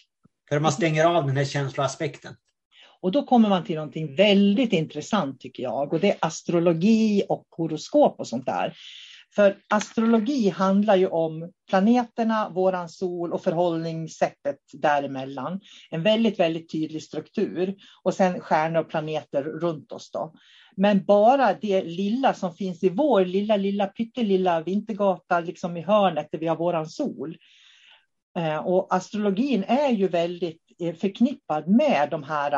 För 0.49 0.59
man 0.59 0.71
stänger 0.71 1.05
av 1.05 1.27
den 1.27 1.37
här 1.37 1.45
känsloaspekten. 1.45 2.35
Och 3.01 3.11
då 3.11 3.23
kommer 3.23 3.49
man 3.49 3.63
till 3.63 3.75
någonting 3.75 4.15
väldigt 4.15 4.73
intressant 4.73 5.39
tycker 5.39 5.63
jag. 5.63 5.93
Och 5.93 5.99
det 5.99 6.09
är 6.09 6.17
astrologi 6.21 7.23
och 7.29 7.47
horoskop 7.49 8.19
och 8.19 8.27
sånt 8.27 8.45
där. 8.45 8.73
För 9.35 9.57
astrologi 9.69 10.49
handlar 10.49 10.95
ju 10.95 11.07
om 11.07 11.51
planeterna, 11.69 12.49
våran 12.49 12.89
sol 12.89 13.33
och 13.33 13.43
förhållningssättet 13.43 14.57
däremellan. 14.73 15.59
En 15.89 16.03
väldigt, 16.03 16.39
väldigt 16.39 16.71
tydlig 16.71 17.03
struktur. 17.03 17.75
Och 18.03 18.13
sen 18.13 18.39
stjärnor 18.39 18.79
och 18.79 18.89
planeter 18.89 19.43
runt 19.43 19.91
oss. 19.91 20.11
Då. 20.11 20.33
Men 20.75 21.05
bara 21.05 21.53
det 21.53 21.83
lilla 21.83 22.33
som 22.33 22.55
finns 22.55 22.83
i 22.83 22.89
vår 22.89 23.25
lilla, 23.25 23.57
lilla, 23.57 23.87
pyttelilla 23.87 24.61
vintergata 24.61 25.39
liksom 25.39 25.77
i 25.77 25.81
hörnet 25.81 26.27
där 26.31 26.39
vi 26.39 26.47
har 26.47 26.55
våran 26.55 26.87
sol. 26.87 27.37
Eh, 28.37 28.57
och 28.57 28.95
astrologin 28.95 29.63
är 29.67 29.89
ju 29.89 30.07
väldigt 30.07 30.61
eh, 30.79 30.95
förknippad 30.95 31.67
med 31.67 32.07
de 32.11 32.23
här 32.23 32.51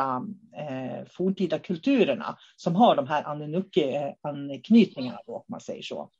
eh, 0.56 1.04
forntida 1.10 1.58
kulturerna 1.58 2.36
som 2.56 2.76
har 2.76 2.96
de 2.96 3.06
här 3.06 3.22
Anunnaki-anknytningarna, 3.22 5.18
om 5.26 5.44
man 5.48 5.60
säger 5.60 5.82
så. 5.82 6.10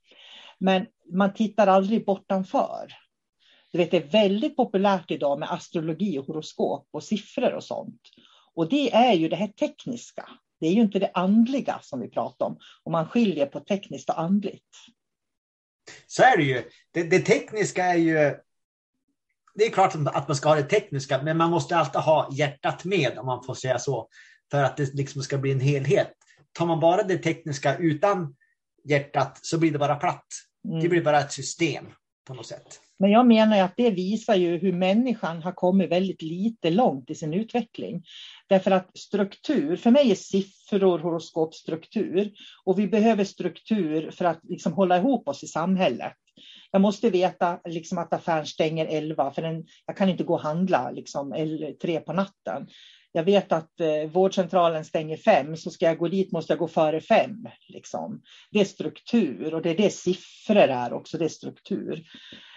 Men 0.59 0.87
man 1.13 1.35
tittar 1.35 1.67
aldrig 1.67 2.07
bortanför. 2.07 2.93
Du 3.73 3.79
vet, 3.79 3.91
det 3.91 3.97
är 3.97 4.09
väldigt 4.09 4.57
populärt 4.57 5.11
idag 5.11 5.39
med 5.39 5.53
astrologi 5.53 6.19
och 6.19 6.27
horoskop 6.27 6.89
och 6.91 7.05
siffror 7.05 7.53
och 7.53 7.65
sånt. 7.65 8.01
Och 8.55 8.69
det 8.69 8.95
är 8.95 9.13
ju 9.13 9.29
det 9.29 9.37
här 9.37 9.49
tekniska. 9.49 10.29
Det 10.61 10.67
är 10.67 10.73
ju 10.73 10.81
inte 10.81 10.99
det 10.99 11.11
andliga 11.15 11.79
som 11.83 12.01
vi 12.01 12.09
pratar 12.09 12.47
om. 12.47 12.59
Om 12.83 12.93
man 12.93 13.09
skiljer 13.09 13.47
på 13.47 13.61
tekniskt 13.61 14.11
och 14.11 14.21
andligt. 14.21 14.77
Så 16.07 16.23
är 16.23 16.37
det 16.37 16.45
ju. 16.45 16.63
Det, 16.91 17.03
det 17.03 17.19
tekniska 17.19 17.85
är 17.85 17.97
ju 17.97 18.35
det 19.55 19.65
är 19.65 19.71
klart 19.71 19.95
att 19.95 20.29
man 20.29 20.37
ska 20.37 20.49
ha 20.49 20.57
det 20.57 20.63
tekniska, 20.63 21.23
men 21.23 21.37
man 21.37 21.51
måste 21.51 21.77
alltid 21.77 22.01
ha 22.01 22.29
hjärtat 22.33 22.85
med 22.85 23.19
om 23.19 23.27
man 23.27 23.45
får 23.45 23.55
säga 23.55 23.79
så. 23.79 24.09
För 24.51 24.63
att 24.63 24.77
det 24.77 24.95
liksom 24.95 25.23
ska 25.23 25.39
bli 25.39 25.53
en 25.53 25.61
helhet. 25.61 26.13
Tar 26.53 26.67
man 26.67 26.81
bara 26.81 27.03
det 27.03 27.19
tekniska 27.19 27.77
utan 27.77 28.37
hjärtat 28.85 29.39
så 29.43 29.59
blir 29.59 29.73
det 29.73 29.79
bara 29.79 29.97
platt. 29.97 30.27
Mm. 30.69 30.81
Det 30.81 30.89
blir 30.89 31.03
bara 31.03 31.21
ett 31.21 31.33
system 31.33 31.85
på 32.27 32.35
något 32.35 32.47
sätt. 32.47 32.81
Men 32.99 33.11
jag 33.11 33.27
menar 33.27 33.61
att 33.61 33.75
det 33.77 33.91
visar 33.91 34.35
ju 34.35 34.59
hur 34.59 34.73
människan 34.73 35.43
har 35.43 35.53
kommit 35.53 35.91
väldigt 35.91 36.23
lite 36.23 36.71
långt 36.71 37.11
i 37.11 37.15
sin 37.15 37.35
utveckling. 37.35 38.05
Därför 38.49 38.71
att 38.71 38.99
struktur, 38.99 39.77
för 39.77 39.91
mig 39.91 40.11
är 40.11 40.15
siffror 40.15 40.99
horoskopstruktur 40.99 42.33
och 42.65 42.79
vi 42.79 42.87
behöver 42.87 43.25
struktur 43.25 44.11
för 44.11 44.25
att 44.25 44.41
liksom 44.43 44.73
hålla 44.73 44.97
ihop 44.97 45.29
oss 45.29 45.43
i 45.43 45.47
samhället. 45.47 46.13
Jag 46.71 46.83
måste 46.83 47.11
veta 47.11 47.61
liksom 47.65 47.99
att 47.99 48.13
affären 48.13 48.47
stänger 48.47 48.87
11 48.87 49.31
för 49.31 49.43
den, 49.43 49.65
jag 49.87 49.97
kan 49.97 50.09
inte 50.09 50.25
gå 50.25 50.35
och 50.35 50.43
handla 50.43 50.91
liksom, 50.91 51.35
tre 51.83 52.01
på 52.01 52.13
natten. 52.13 52.67
Jag 53.13 53.25
vet 53.25 53.53
att 53.53 53.81
eh, 53.81 54.11
vårdcentralen 54.13 54.85
stänger 54.85 55.17
fem, 55.17 55.57
så 55.57 55.71
ska 55.71 55.87
jag 55.87 55.99
gå 55.99 56.09
dit 56.09 56.33
måste 56.33 56.53
jag 56.53 56.59
gå 56.59 56.69
före 56.69 57.01
fem. 57.01 57.49
Liksom. 57.69 58.23
Det 58.51 58.61
är 58.61 58.65
struktur 58.65 59.55
och 59.55 59.63
det 59.63 59.71
är 59.71 59.77
det 59.77 59.91
siffror 59.91 60.57
är 60.57 60.93
också, 60.93 61.19
det 61.19 61.25
är 61.25 61.29
struktur. 61.29 62.05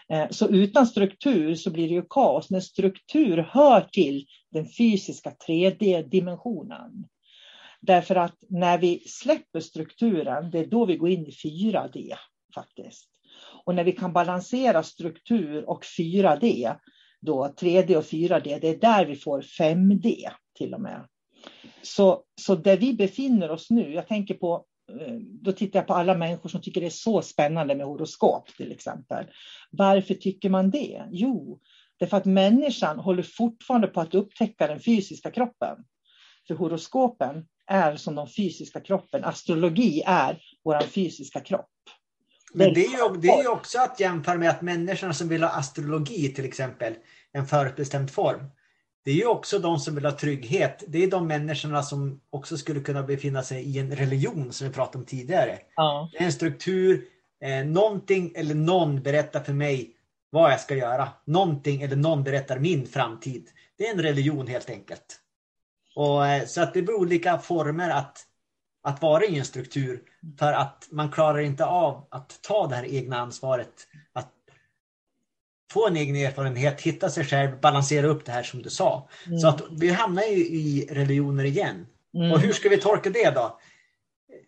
Eh, 0.10 0.30
så 0.30 0.48
utan 0.50 0.88
struktur 0.88 1.56
så 1.56 1.72
blir 1.72 1.88
det 1.88 1.94
ju 1.94 2.06
kaos, 2.10 2.50
men 2.50 2.62
struktur 2.62 3.38
hör 3.38 3.82
till 3.82 4.26
den 4.52 4.66
fysiska 4.78 5.34
3D-dimensionen. 5.48 7.08
Därför 7.82 8.16
att 8.16 8.38
när 8.50 8.78
vi 8.78 9.00
släpper 9.00 9.60
strukturen, 9.60 10.52
det 10.52 10.60
är 10.60 10.66
då 10.66 10.86
vi 10.86 10.98
går 10.98 11.10
in 11.10 11.26
i 11.26 11.32
4D 11.32 12.14
faktiskt. 12.56 13.10
Och 13.66 13.76
när 13.76 13.84
vi 13.84 13.92
kan 13.92 14.14
balansera 14.14 14.84
struktur 14.84 15.70
och 15.70 15.84
4D, 15.98 16.76
då 17.22 17.48
3D 17.60 17.96
och 17.96 18.04
4D, 18.04 18.60
det 18.62 18.68
är 18.68 18.78
där 18.78 19.06
vi 19.06 19.16
får 19.16 19.42
5D 19.42 20.30
till 20.56 20.74
och 20.74 20.82
med. 20.82 21.08
Så, 21.82 22.24
så 22.42 22.56
där 22.56 22.78
vi 22.78 22.94
befinner 22.94 23.52
oss 23.52 23.70
nu, 23.70 23.94
jag 23.94 24.08
tänker 24.08 24.34
på 24.34 24.66
eh, 25.00 25.14
då 25.20 25.52
tittar 25.52 25.80
jag 25.80 25.88
på 25.88 25.94
alla 25.94 26.16
människor 26.16 26.50
som 26.50 26.62
tycker 26.62 26.82
det 26.82 26.88
är 26.88 26.90
så 26.90 27.22
spännande 27.22 27.76
med 27.76 27.86
horoskop 27.86 28.48
till 28.58 28.72
exempel. 28.72 29.26
Varför 29.72 30.14
tycker 30.14 30.50
man 30.50 30.70
det? 30.70 31.04
Jo, 31.12 31.60
det 32.00 32.06
är 32.06 32.10
för 32.10 32.18
att 32.18 32.26
människan 32.26 33.00
håller 33.00 33.24
fortfarande 33.24 33.88
på 33.88 34.02
att 34.02 34.16
upptäcka 34.16 34.68
den 34.68 34.80
fysiska 34.80 35.32
kroppen. 35.32 35.78
För 36.48 36.56
horoskopen 36.56 37.46
är 37.68 37.96
som 37.96 38.16
den 38.16 38.28
fysiska 38.28 38.80
kroppen. 38.80 39.24
Astrologi 39.24 40.04
är 40.06 40.42
vår 40.64 40.82
fysiska 40.82 41.40
kropp. 41.40 41.70
Men 42.54 42.74
det 42.74 42.86
är, 42.86 43.14
ju, 43.14 43.22
det 43.22 43.30
är 43.30 43.42
ju 43.42 43.48
också 43.48 43.80
att 43.80 44.00
jämföra 44.00 44.36
med 44.36 44.50
att 44.50 44.62
människorna 44.62 45.14
som 45.14 45.30
vill 45.30 45.44
ha 45.44 45.50
astrologi 45.50 46.34
till 46.34 46.46
exempel, 46.46 46.94
en 47.32 47.46
förutbestämd 47.46 48.12
form. 48.12 48.52
Det 49.06 49.12
är 49.12 49.16
ju 49.16 49.28
också 49.28 49.60
de 49.60 49.80
som 49.80 49.96
vill 49.96 50.06
ha 50.06 50.12
trygghet. 50.12 50.84
Det 50.88 51.04
är 51.04 51.12
de 51.12 51.28
människorna 51.28 51.84
som 51.84 52.22
också 52.30 52.58
skulle 52.58 52.80
kunna 52.80 53.04
befinna 53.04 53.44
sig 53.44 53.64
i 53.64 53.80
en 53.80 53.96
religion 53.96 54.54
som 54.54 54.68
vi 54.68 54.74
pratade 54.74 54.98
om 54.98 55.06
tidigare. 55.06 55.60
Ja. 55.76 56.10
En 56.14 56.32
struktur, 56.32 57.06
eh, 57.42 57.66
någonting 57.66 58.34
eller 58.36 58.56
någon 58.56 59.02
berättar 59.02 59.40
för 59.40 59.54
mig 59.54 59.92
vad 60.30 60.52
jag 60.52 60.60
ska 60.60 60.76
göra. 60.76 61.10
Någonting 61.26 61.82
eller 61.82 61.96
någon 61.96 62.24
berättar 62.24 62.60
min 62.60 62.88
framtid. 62.88 63.50
Det 63.78 63.88
är 63.88 63.94
en 63.94 64.02
religion 64.02 64.48
helt 64.48 64.70
enkelt. 64.70 65.20
Och, 65.96 66.28
eh, 66.28 66.46
så 66.46 66.62
att 66.62 66.74
det 66.74 66.82
blir 66.82 66.96
olika 66.96 67.38
former 67.38 67.90
att 67.90 68.26
att 68.86 69.02
vara 69.02 69.26
i 69.26 69.40
en 69.40 69.46
struktur 69.46 70.02
för 70.40 70.54
att 70.54 70.88
man 70.92 71.12
klarar 71.12 71.40
inte 71.40 71.66
av 71.66 72.08
att 72.12 72.42
ta 72.42 72.68
det 72.68 72.76
här 72.76 72.86
egna 72.86 73.18
ansvaret. 73.18 73.88
Att 74.14 74.30
få 75.72 75.88
en 75.88 75.96
egen 75.96 76.16
erfarenhet, 76.16 76.82
hitta 76.82 77.10
sig 77.10 77.26
själv, 77.26 77.60
balansera 77.60 78.08
upp 78.08 78.26
det 78.26 78.32
här 78.32 78.44
som 78.44 78.62
du 78.62 78.70
sa. 78.70 79.10
Mm. 79.28 79.40
Så 79.40 79.48
att 79.48 79.62
vi 79.72 79.90
hamnar 79.90 80.24
ju 80.24 80.38
i 80.38 80.88
religioner 80.92 81.44
igen. 81.44 81.88
Mm. 82.16 82.32
Och 82.32 82.40
hur 82.40 82.54
ska 82.54 82.70
vi 82.70 82.78
tolka 82.78 83.10
det 83.10 83.30
då? 83.30 83.60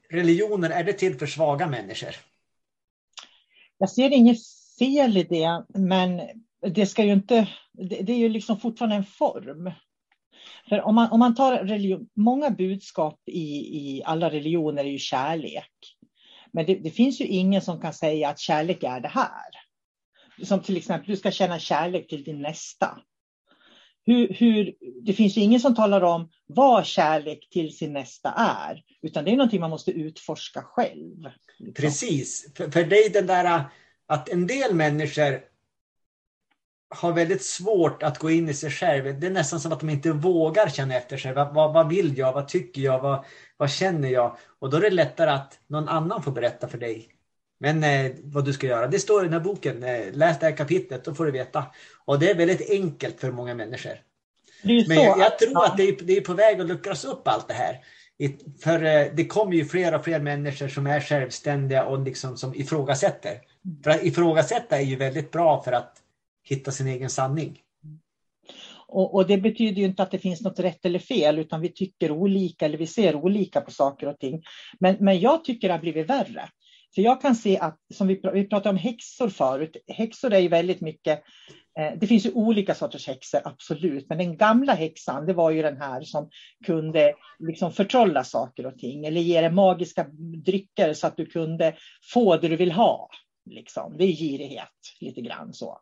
Religioner, 0.09 0.69
är 0.69 0.83
det 0.83 0.93
till 0.93 1.19
för 1.19 1.27
svaga 1.27 1.67
människor? 1.67 2.15
Jag 3.77 3.89
ser 3.89 4.09
inget 4.09 4.37
fel 4.79 5.17
i 5.17 5.23
det, 5.23 5.63
men 5.67 6.21
det 6.73 6.85
ska 6.85 7.03
ju 7.03 7.13
inte, 7.13 7.47
det 7.73 8.09
är 8.09 8.17
ju 8.17 8.29
liksom 8.29 8.59
fortfarande 8.59 8.95
en 8.95 9.03
form. 9.03 9.71
För 10.69 10.81
om 10.81 10.95
man, 10.95 11.11
om 11.11 11.19
man 11.19 11.35
tar 11.35 11.57
religion, 11.57 12.09
många 12.15 12.49
budskap 12.49 13.21
i, 13.25 13.77
i 13.77 14.03
alla 14.05 14.29
religioner 14.29 14.83
är 14.83 14.89
ju 14.89 14.97
kärlek. 14.97 15.71
Men 16.51 16.65
det, 16.65 16.75
det, 16.75 16.89
finns 16.89 17.21
ju 17.21 17.25
ingen 17.25 17.61
som 17.61 17.81
kan 17.81 17.93
säga 17.93 18.29
att 18.29 18.39
kärlek 18.39 18.83
är 18.83 18.99
det 18.99 19.07
här. 19.07 19.66
Som 20.43 20.61
till 20.61 20.77
exempel, 20.77 21.11
du 21.11 21.17
ska 21.17 21.31
känna 21.31 21.59
kärlek 21.59 22.07
till 22.07 22.23
din 22.23 22.41
nästa. 22.41 23.01
Hur, 24.05 24.33
hur, 24.33 24.75
det 25.01 25.13
finns 25.13 25.37
ju 25.37 25.41
ingen 25.41 25.59
som 25.59 25.75
talar 25.75 26.01
om 26.01 26.29
vad 26.47 26.85
kärlek 26.85 27.47
till 27.51 27.77
sin 27.77 27.93
nästa 27.93 28.33
är. 28.37 28.83
Utan 29.01 29.25
det 29.25 29.31
är 29.31 29.35
någonting 29.35 29.61
man 29.61 29.69
måste 29.69 29.91
utforska 29.91 30.61
själv. 30.61 31.27
Liksom. 31.57 31.83
Precis. 31.83 32.53
För, 32.55 32.71
för 32.71 32.83
dig 32.83 33.09
den 33.13 33.27
där 33.27 33.63
att 34.07 34.29
en 34.29 34.47
del 34.47 34.73
människor 34.73 35.41
har 36.89 37.13
väldigt 37.13 37.43
svårt 37.43 38.03
att 38.03 38.17
gå 38.17 38.31
in 38.31 38.49
i 38.49 38.53
sig 38.53 38.71
själv. 38.71 39.19
Det 39.19 39.27
är 39.27 39.31
nästan 39.31 39.59
som 39.59 39.71
att 39.71 39.79
de 39.79 39.89
inte 39.89 40.11
vågar 40.11 40.69
känna 40.69 40.95
efter 40.95 41.17
sig. 41.17 41.33
Vad, 41.33 41.53
vad, 41.53 41.73
vad 41.73 41.89
vill 41.89 42.17
jag? 42.17 42.33
Vad 42.33 42.47
tycker 42.47 42.81
jag? 42.81 42.99
Vad, 42.99 43.25
vad 43.57 43.71
känner 43.71 44.09
jag? 44.09 44.37
Och 44.59 44.69
då 44.69 44.77
är 44.77 44.81
det 44.81 44.89
lättare 44.89 45.31
att 45.31 45.59
någon 45.67 45.89
annan 45.89 46.23
får 46.23 46.31
berätta 46.31 46.67
för 46.67 46.77
dig 46.77 47.16
men 47.59 47.83
eh, 47.83 48.11
vad 48.23 48.45
du 48.45 48.53
ska 48.53 48.67
göra, 48.67 48.87
det 48.87 48.99
står 48.99 49.21
i 49.21 49.23
den 49.23 49.33
här 49.33 49.39
boken. 49.39 49.83
Eh, 49.83 50.13
läs 50.13 50.39
det 50.39 50.45
här 50.45 50.57
kapitlet, 50.57 51.05
då 51.05 51.15
får 51.15 51.25
du 51.25 51.31
veta. 51.31 51.65
Och 52.05 52.19
det 52.19 52.31
är 52.31 52.35
väldigt 52.35 52.69
enkelt 52.69 53.19
för 53.19 53.31
många 53.31 53.55
människor. 53.55 53.93
Men 54.61 55.03
jag, 55.03 55.19
jag, 55.19 55.39
tror 55.39 55.65
att 55.65 55.77
det 55.77 55.83
är, 55.83 55.97
det 56.01 56.17
är 56.17 56.21
på 56.21 56.33
väg 56.33 56.61
att 56.61 56.67
luckras 56.67 57.05
upp 57.05 57.27
allt 57.27 57.47
det 57.47 57.53
här. 57.53 57.79
För 58.63 58.83
eh, 58.83 59.07
det 59.13 59.25
kommer 59.25 59.53
ju 59.53 59.65
fler 59.65 59.95
och 59.95 60.03
fler 60.03 60.19
människor 60.19 60.67
som 60.67 60.87
är 60.87 60.99
självständiga 60.99 61.85
och 61.85 61.99
liksom 61.99 62.37
som 62.37 62.55
ifrågasätter. 62.55 63.41
För 63.83 63.91
att 63.91 64.03
ifrågasätta 64.03 64.77
är 64.77 64.83
ju 64.83 64.95
väldigt 64.95 65.31
bra 65.31 65.63
för 65.63 65.71
att 65.71 65.93
hitta 66.43 66.71
sin 66.71 66.87
egen 66.87 67.09
sanning. 67.09 67.59
Och, 68.89 69.15
och, 69.15 69.27
det 69.27 69.37
betyder 69.37 69.81
ju 69.81 69.85
inte 69.85 70.03
att 70.03 70.11
det 70.11 70.19
finns 70.19 70.41
något 70.41 70.59
rätt 70.59 70.85
eller 70.85 70.99
fel, 70.99 71.39
utan 71.39 71.61
vi 71.61 71.69
tycker 71.69 72.11
olika 72.11 72.65
eller 72.65 72.77
vi 72.77 72.87
ser 72.87 73.15
olika 73.15 73.61
på 73.61 73.71
saker 73.71 74.07
och 74.07 74.19
ting. 74.19 74.43
Men, 74.79 74.97
men 74.99 75.19
jag 75.19 75.43
tycker 75.43 75.67
det 75.67 75.73
har 75.73 75.81
blivit 75.81 76.09
värre. 76.09 76.49
För 76.95 77.01
jag 77.01 77.21
kan 77.21 77.35
se 77.35 77.59
att, 77.59 77.79
som 77.93 78.07
vi, 78.07 78.21
vi 78.33 78.43
pratade 78.47 78.69
om 78.69 78.77
häxor 78.77 79.29
förut, 79.29 79.77
häxor 79.87 80.33
är 80.33 80.39
ju 80.39 80.47
väldigt 80.47 80.81
mycket 80.81 81.23
eh, 81.79 81.99
det 81.99 82.07
finns 82.07 82.25
ju 82.25 82.31
olika 82.31 82.75
sorters 82.75 83.07
häxor, 83.07 83.41
absolut. 83.43 84.09
Men 84.09 84.17
den 84.17 84.37
gamla 84.37 84.73
häxan, 84.73 85.25
det 85.25 85.33
var 85.33 85.51
ju 85.51 85.61
den 85.61 85.77
här 85.77 86.01
som 86.01 86.29
kunde 86.65 87.13
liksom 87.39 87.71
förtrolla 87.71 88.23
saker 88.23 88.65
och 88.65 88.77
ting. 88.77 89.05
Eller 89.05 89.21
ge 89.21 89.41
dig 89.41 89.51
magiska 89.51 90.05
drycker 90.45 90.93
så 90.93 91.07
att 91.07 91.17
du 91.17 91.25
kunde 91.25 91.75
få 92.13 92.37
det 92.37 92.47
du 92.47 92.55
vill 92.55 92.71
ha. 92.71 93.09
Liksom. 93.49 93.97
Det 93.97 94.03
är 94.03 94.11
girighet, 94.11 94.69
lite 95.01 95.21
grann 95.21 95.53
så. 95.53 95.79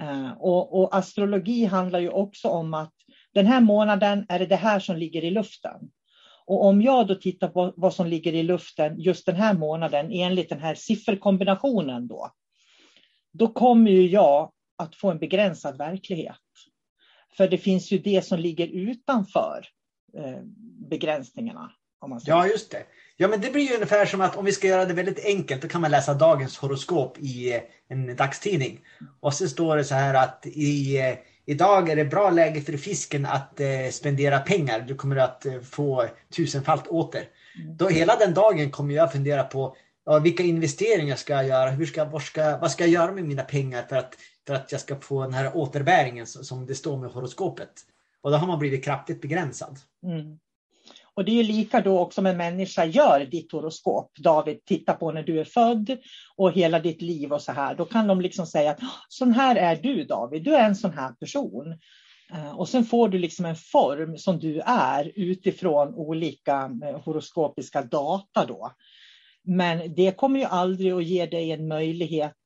Eh, 0.00 0.32
och, 0.38 0.80
och, 0.80 0.96
astrologi 0.96 1.64
handlar 1.64 1.98
ju 1.98 2.08
också 2.08 2.48
om 2.48 2.74
att 2.74 2.94
den 3.34 3.46
här 3.46 3.60
månaden 3.60 4.26
är 4.28 4.38
det 4.38 4.46
det 4.46 4.56
här 4.56 4.80
som 4.80 4.96
ligger 4.96 5.24
i 5.24 5.30
luften. 5.30 5.80
Och 6.50 6.64
om 6.64 6.82
jag 6.82 7.06
då 7.06 7.14
tittar 7.14 7.48
på 7.48 7.72
vad 7.76 7.94
som 7.94 8.06
ligger 8.06 8.32
i 8.32 8.42
luften 8.42 9.00
just 9.00 9.26
den 9.26 9.36
här 9.36 9.54
månaden 9.54 10.12
enligt 10.12 10.48
den 10.48 10.60
här 10.60 10.74
sifferkombinationen 10.74 12.08
då. 12.08 12.32
Då 13.32 13.48
kommer 13.48 13.90
ju 13.90 14.06
jag 14.06 14.52
att 14.78 14.96
få 14.96 15.10
en 15.10 15.18
begränsad 15.18 15.78
verklighet. 15.78 16.36
För 17.36 17.48
det 17.48 17.58
finns 17.58 17.90
ju 17.90 17.98
det 17.98 18.24
som 18.24 18.38
ligger 18.38 18.66
utanför 18.66 19.66
eh, 20.16 20.42
begränsningarna. 20.90 21.72
ja, 22.24 22.46
just 22.46 22.70
det. 22.70 22.82
Ja, 23.16 23.28
men 23.28 23.40
det 23.40 23.50
blir 23.52 23.68
ju 23.68 23.74
ungefär 23.74 24.06
som 24.06 24.20
att 24.20 24.36
om 24.36 24.44
vi 24.44 24.52
ska 24.52 24.66
göra 24.66 24.84
det 24.84 24.94
väldigt 24.94 25.24
enkelt, 25.24 25.62
då 25.62 25.68
kan 25.68 25.80
man 25.80 25.90
läsa 25.90 26.14
dagens 26.14 26.58
horoskop 26.58 27.18
i 27.18 27.54
eh, 27.54 27.62
en 27.88 28.16
dagstidning. 28.16 28.80
Och 29.20 29.34
så 29.34 29.48
står 29.48 29.76
det 29.76 29.84
så 29.84 29.94
här 29.94 30.14
att 30.14 30.46
i, 30.46 30.98
eh, 30.98 31.14
idag 31.44 31.88
är 31.88 31.96
det 31.96 32.04
bra 32.04 32.30
läge 32.30 32.60
för 32.60 32.72
fisken 32.72 33.26
att 33.26 33.60
eh, 33.60 33.90
spendera 33.90 34.38
pengar. 34.38 34.80
Du 34.88 34.94
kommer 34.94 35.16
att 35.16 35.46
eh, 35.46 35.60
få 35.60 36.06
tusenfalt 36.36 36.86
åter. 36.86 37.24
Mm. 37.60 37.76
Då 37.76 37.88
hela 37.88 38.16
den 38.16 38.34
dagen 38.34 38.70
kommer 38.70 38.94
jag 38.94 39.12
fundera 39.12 39.42
på 39.42 39.76
ja, 40.06 40.18
vilka 40.18 40.42
investeringar 40.42 41.16
ska 41.16 41.32
jag 41.32 41.46
göra? 41.46 41.70
Hur 41.70 41.86
ska, 41.86 42.20
ska, 42.20 42.58
vad 42.58 42.70
ska 42.70 42.84
jag 42.84 42.92
göra 42.92 43.12
med 43.12 43.24
mina 43.24 43.42
pengar 43.42 43.82
för 43.88 43.96
att, 43.96 44.14
för 44.46 44.54
att 44.54 44.72
jag 44.72 44.80
ska 44.80 44.96
få 45.00 45.22
den 45.22 45.34
här 45.34 45.56
återbäringen 45.56 46.26
som 46.26 46.66
det 46.66 46.74
står 46.74 46.98
med 46.98 47.10
horoskopet? 47.10 47.72
Och 48.22 48.30
då 48.30 48.36
har 48.36 48.46
man 48.46 48.58
blivit 48.58 48.84
kraftigt 48.84 49.20
begränsad. 49.20 49.78
Mm. 50.02 50.38
Och 51.20 51.26
det 51.26 51.40
är 51.40 51.44
lika 51.44 51.80
då 51.80 51.98
också 51.98 52.20
en 52.20 52.36
människa 52.36 52.84
gör 52.84 53.20
ditt 53.20 53.52
horoskop. 53.52 54.12
David, 54.18 54.64
titta 54.64 54.92
på 54.92 55.12
när 55.12 55.22
du 55.22 55.40
är 55.40 55.44
född 55.44 55.98
och 56.36 56.52
hela 56.52 56.78
ditt 56.78 57.02
liv 57.02 57.32
och 57.32 57.42
så 57.42 57.52
här. 57.52 57.74
Då 57.74 57.84
kan 57.84 58.06
de 58.06 58.20
liksom 58.20 58.46
säga 58.46 58.70
att 58.70 58.80
sån 59.08 59.32
här 59.32 59.56
är 59.56 59.76
du 59.76 60.04
David, 60.04 60.42
du 60.42 60.54
är 60.54 60.64
en 60.64 60.76
sån 60.76 60.92
här 60.92 61.12
person. 61.12 61.78
Eh, 62.32 62.58
och 62.58 62.68
sen 62.68 62.84
får 62.84 63.08
du 63.08 63.18
liksom 63.18 63.44
en 63.44 63.56
form 63.56 64.18
som 64.18 64.38
du 64.38 64.60
är 64.66 65.12
utifrån 65.14 65.94
olika 65.94 66.70
eh, 66.84 67.00
horoskopiska 67.00 67.82
data 67.82 68.46
då. 68.46 68.72
Men 69.42 69.94
det 69.94 70.16
kommer 70.16 70.40
ju 70.40 70.46
aldrig 70.46 70.92
att 70.92 71.04
ge 71.04 71.26
dig 71.26 71.52
en 71.52 71.68
möjlighet, 71.68 72.36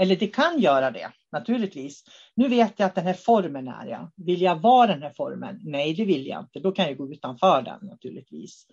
eller 0.00 0.16
det 0.16 0.26
kan 0.26 0.60
göra 0.60 0.90
det 0.90 1.10
naturligtvis. 1.32 2.04
Nu 2.34 2.48
vet 2.48 2.72
jag 2.76 2.86
att 2.86 2.94
den 2.94 3.06
här 3.06 3.14
formen 3.14 3.68
är 3.68 3.86
jag. 3.86 4.10
Vill 4.16 4.42
jag 4.42 4.60
vara 4.60 4.86
den 4.86 5.02
här 5.02 5.12
formen? 5.16 5.60
Nej, 5.64 5.94
det 5.94 6.04
vill 6.04 6.26
jag 6.26 6.40
inte. 6.40 6.60
Då 6.60 6.72
kan 6.72 6.84
jag 6.84 6.96
gå 6.96 7.12
utanför 7.12 7.62
den 7.62 7.78
naturligtvis. 7.82 8.66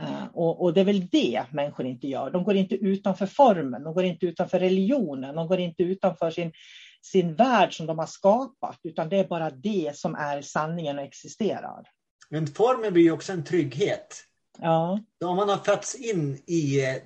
Uh, 0.00 0.26
och, 0.32 0.62
och, 0.62 0.74
det 0.74 0.80
är 0.80 0.84
väl 0.84 1.08
det 1.08 1.44
människor 1.52 1.86
inte 1.86 2.08
gör. 2.08 2.30
De 2.30 2.44
går 2.44 2.56
inte 2.56 2.74
utanför 2.74 3.26
formen, 3.26 3.84
de 3.84 3.94
går 3.94 4.04
inte 4.04 4.26
utanför 4.26 4.58
religionen, 4.58 5.34
de 5.34 5.48
går 5.48 5.58
inte 5.58 5.82
utanför 5.82 6.30
sin, 6.30 6.52
sin 7.02 7.34
värld 7.34 7.76
som 7.76 7.86
de 7.86 7.98
har 7.98 8.06
skapat, 8.06 8.78
utan 8.82 9.08
det 9.08 9.16
är 9.16 9.28
bara 9.28 9.50
det 9.50 9.96
som 9.96 10.14
är 10.14 10.42
sanningen 10.42 10.98
och 10.98 11.04
existerar. 11.04 11.82
Men 12.30 12.46
formen 12.46 12.92
blir 12.92 13.02
ju 13.02 13.10
också 13.10 13.32
en 13.32 13.44
trygghet. 13.44 14.24
Ja. 14.58 15.00
Om 15.24 15.36
man 15.36 15.48
har 15.48 15.56
fötts 15.56 15.94
in 15.94 16.42
i 16.46 16.84
eh, 16.84 16.96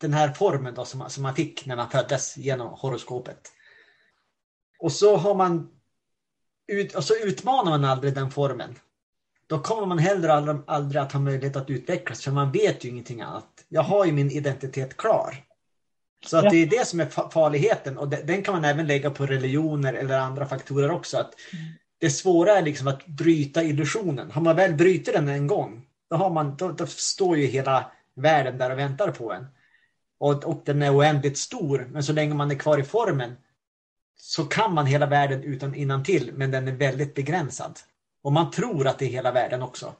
den 0.00 0.12
här 0.12 0.32
formen 0.32 0.74
då, 0.74 0.84
som, 0.84 1.10
som 1.10 1.22
man 1.22 1.34
fick 1.34 1.66
när 1.66 1.76
man 1.76 1.90
föddes 1.90 2.36
genom 2.36 2.68
horoskopet. 2.68 3.52
Och 4.78 4.92
så 4.92 5.16
har 5.16 5.34
man 5.34 5.68
ut, 6.66 6.94
och 6.94 7.04
så 7.04 7.14
utmanar 7.16 7.70
man 7.70 7.84
aldrig 7.84 8.14
den 8.14 8.30
formen. 8.30 8.74
Då 9.46 9.58
kommer 9.58 9.86
man 9.86 9.98
heller 9.98 10.28
aldrig, 10.28 10.56
aldrig 10.66 11.02
att 11.02 11.12
ha 11.12 11.20
möjlighet 11.20 11.56
att 11.56 11.70
utvecklas 11.70 12.22
för 12.22 12.30
man 12.30 12.52
vet 12.52 12.84
ju 12.84 12.88
ingenting 12.88 13.20
annat. 13.20 13.64
Jag 13.68 13.82
har 13.82 14.04
ju 14.04 14.12
min 14.12 14.30
identitet 14.30 14.96
klar. 14.96 15.44
Så 16.26 16.36
att 16.36 16.50
det 16.50 16.56
är 16.56 16.66
det 16.66 16.86
som 16.86 17.00
är 17.00 17.30
farligheten 17.30 17.98
och 17.98 18.08
den 18.08 18.42
kan 18.42 18.54
man 18.54 18.64
även 18.64 18.86
lägga 18.86 19.10
på 19.10 19.26
religioner 19.26 19.94
eller 19.94 20.18
andra 20.18 20.46
faktorer 20.46 20.90
också. 20.90 21.18
Att 21.18 21.34
mm. 21.52 21.64
Det 21.98 22.10
svåra 22.10 22.58
är 22.58 22.62
liksom 22.62 22.88
att 22.88 23.06
bryta 23.06 23.62
illusionen. 23.62 24.30
Har 24.30 24.42
man 24.42 24.56
väl 24.56 24.74
brutit 24.74 25.14
den 25.14 25.28
en 25.28 25.46
gång, 25.46 25.86
då, 26.10 26.16
har 26.16 26.30
man, 26.30 26.56
då, 26.56 26.72
då 26.72 26.86
står 26.86 27.36
ju 27.36 27.46
hela 27.46 27.92
världen 28.14 28.58
där 28.58 28.70
och 28.70 28.78
väntar 28.78 29.10
på 29.10 29.32
en. 29.32 29.46
Och, 30.18 30.44
och 30.44 30.62
den 30.66 30.82
är 30.82 30.96
oändligt 30.96 31.38
stor, 31.38 31.88
men 31.90 32.04
så 32.04 32.12
länge 32.12 32.34
man 32.34 32.50
är 32.50 32.54
kvar 32.54 32.78
i 32.78 32.82
formen 32.82 33.36
så 34.16 34.44
kan 34.44 34.74
man 34.74 34.86
hela 34.86 35.06
världen 35.06 35.42
utan 35.42 35.74
innan 35.74 36.04
till, 36.04 36.30
men 36.34 36.50
den 36.50 36.68
är 36.68 36.72
väldigt 36.72 37.14
begränsad. 37.14 37.78
Och 38.22 38.32
man 38.32 38.50
tror 38.50 38.86
att 38.86 38.98
det 38.98 39.04
är 39.04 39.10
hela 39.10 39.32
världen 39.32 39.62
också. 39.62 39.94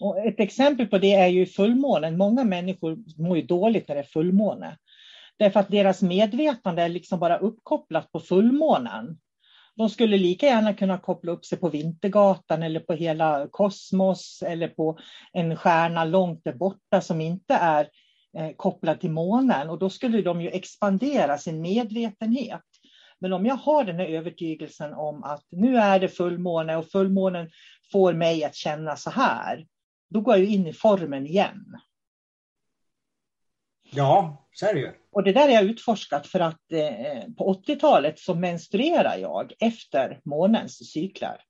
Och 0.00 0.18
ett 0.18 0.40
exempel 0.40 0.86
på 0.86 0.98
det 0.98 1.14
är 1.14 1.26
ju 1.26 1.46
fullmånen. 1.46 2.16
Många 2.16 2.44
människor 2.44 2.98
mår 3.16 3.36
ju 3.36 3.42
dåligt 3.42 3.88
när 3.88 3.94
det 3.94 4.00
är 4.00 4.04
fullmåne. 4.04 4.76
Därför 5.38 5.60
att 5.60 5.70
deras 5.70 6.02
medvetande 6.02 6.82
är 6.82 6.88
liksom 6.88 7.20
bara 7.20 7.38
uppkopplat 7.38 8.12
på 8.12 8.20
fullmånen. 8.20 9.18
De 9.76 9.90
skulle 9.90 10.16
lika 10.16 10.46
gärna 10.46 10.74
kunna 10.74 10.98
koppla 10.98 11.32
upp 11.32 11.44
sig 11.44 11.58
på 11.58 11.68
Vintergatan 11.68 12.62
eller 12.62 12.80
på 12.80 12.92
hela 12.92 13.48
kosmos 13.50 14.42
eller 14.46 14.68
på 14.68 14.98
en 15.32 15.56
stjärna 15.56 16.04
långt 16.04 16.44
där 16.44 16.52
borta 16.52 17.00
som 17.00 17.20
inte 17.20 17.54
är 17.54 17.88
eh, 18.38 18.50
kopplad 18.56 19.00
till 19.00 19.10
månen. 19.10 19.70
Och 19.70 19.78
då 19.78 19.90
skulle 19.90 20.22
de 20.22 20.40
ju 20.40 20.48
expandera 20.48 21.38
sin 21.38 21.60
medvetenhet. 21.60 22.62
Men 23.20 23.32
om 23.32 23.46
jag 23.46 23.54
har 23.54 23.84
den 23.84 23.96
här 23.96 24.06
övertygelsen 24.06 24.94
om 24.94 25.24
att 25.24 25.44
nu 25.50 25.76
är 25.76 26.00
det 26.00 26.08
fullmåne 26.08 26.76
och 26.76 26.90
fullmånen 26.90 27.50
får 27.92 28.12
mig 28.12 28.44
att 28.44 28.54
känna 28.54 28.96
så 28.96 29.10
här, 29.10 29.66
då 30.08 30.20
går 30.20 30.36
jag 30.36 30.46
in 30.46 30.66
i 30.66 30.72
formen 30.72 31.26
igen. 31.26 31.80
Ja, 33.92 34.46
så 34.52 34.66
är 34.66 34.74
det 34.74 34.80
ju. 34.80 34.92
Och 35.12 35.22
det 35.22 35.32
där 35.32 35.40
har 35.40 35.54
jag 35.54 35.64
utforskat 35.64 36.26
för 36.26 36.40
att 36.40 36.72
eh, 36.72 37.32
på 37.38 37.62
80-talet 37.66 38.18
så 38.18 38.34
menstruerar 38.34 39.16
jag 39.16 39.52
efter 39.60 40.20
månens 40.24 40.92
cykler. 40.92 41.40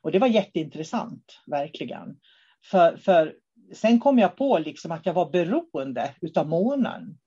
Och 0.00 0.12
det 0.12 0.18
var 0.18 0.28
jätteintressant, 0.28 1.40
verkligen. 1.46 2.16
För, 2.64 2.96
för 2.96 3.34
sen 3.74 4.00
kom 4.00 4.18
jag 4.18 4.36
på 4.36 4.58
liksom 4.58 4.92
att 4.92 5.06
jag 5.06 5.14
var 5.14 5.30
beroende 5.30 6.14
utav 6.20 6.48
månen. 6.48 7.18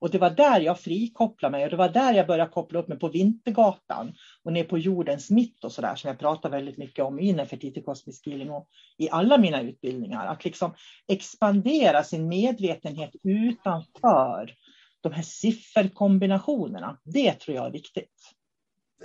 Och 0.00 0.10
det 0.10 0.18
var 0.18 0.30
där 0.30 0.60
jag 0.60 0.80
frikopplade 0.80 1.52
mig 1.52 1.64
och 1.64 1.70
det 1.70 1.76
var 1.76 1.88
där 1.88 2.14
jag 2.14 2.26
började 2.26 2.50
koppla 2.50 2.78
upp 2.78 2.88
mig 2.88 2.98
på 2.98 3.08
Vintergatan 3.08 4.14
och 4.42 4.52
ner 4.52 4.64
på 4.64 4.78
jordens 4.78 5.30
mitt 5.30 5.64
och 5.64 5.72
så 5.72 5.82
där 5.82 5.94
som 5.94 6.08
jag 6.08 6.18
pratar 6.18 6.50
väldigt 6.50 6.78
mycket 6.78 7.04
om 7.04 7.20
i 7.20 7.32
Nefertiti 7.32 7.82
Kosmisk 7.82 8.26
Healing 8.26 8.50
och 8.50 8.68
i 8.98 9.10
alla 9.10 9.38
mina 9.38 9.62
utbildningar. 9.62 10.26
Att 10.26 10.44
liksom 10.44 10.74
expandera 11.08 12.04
sin 12.04 12.28
medvetenhet 12.28 13.10
utanför 13.22 14.54
de 15.00 15.12
här 15.12 15.22
sifferkombinationerna. 15.22 16.98
Det 17.04 17.32
tror 17.32 17.56
jag 17.56 17.66
är 17.66 17.70
viktigt. 17.70 18.14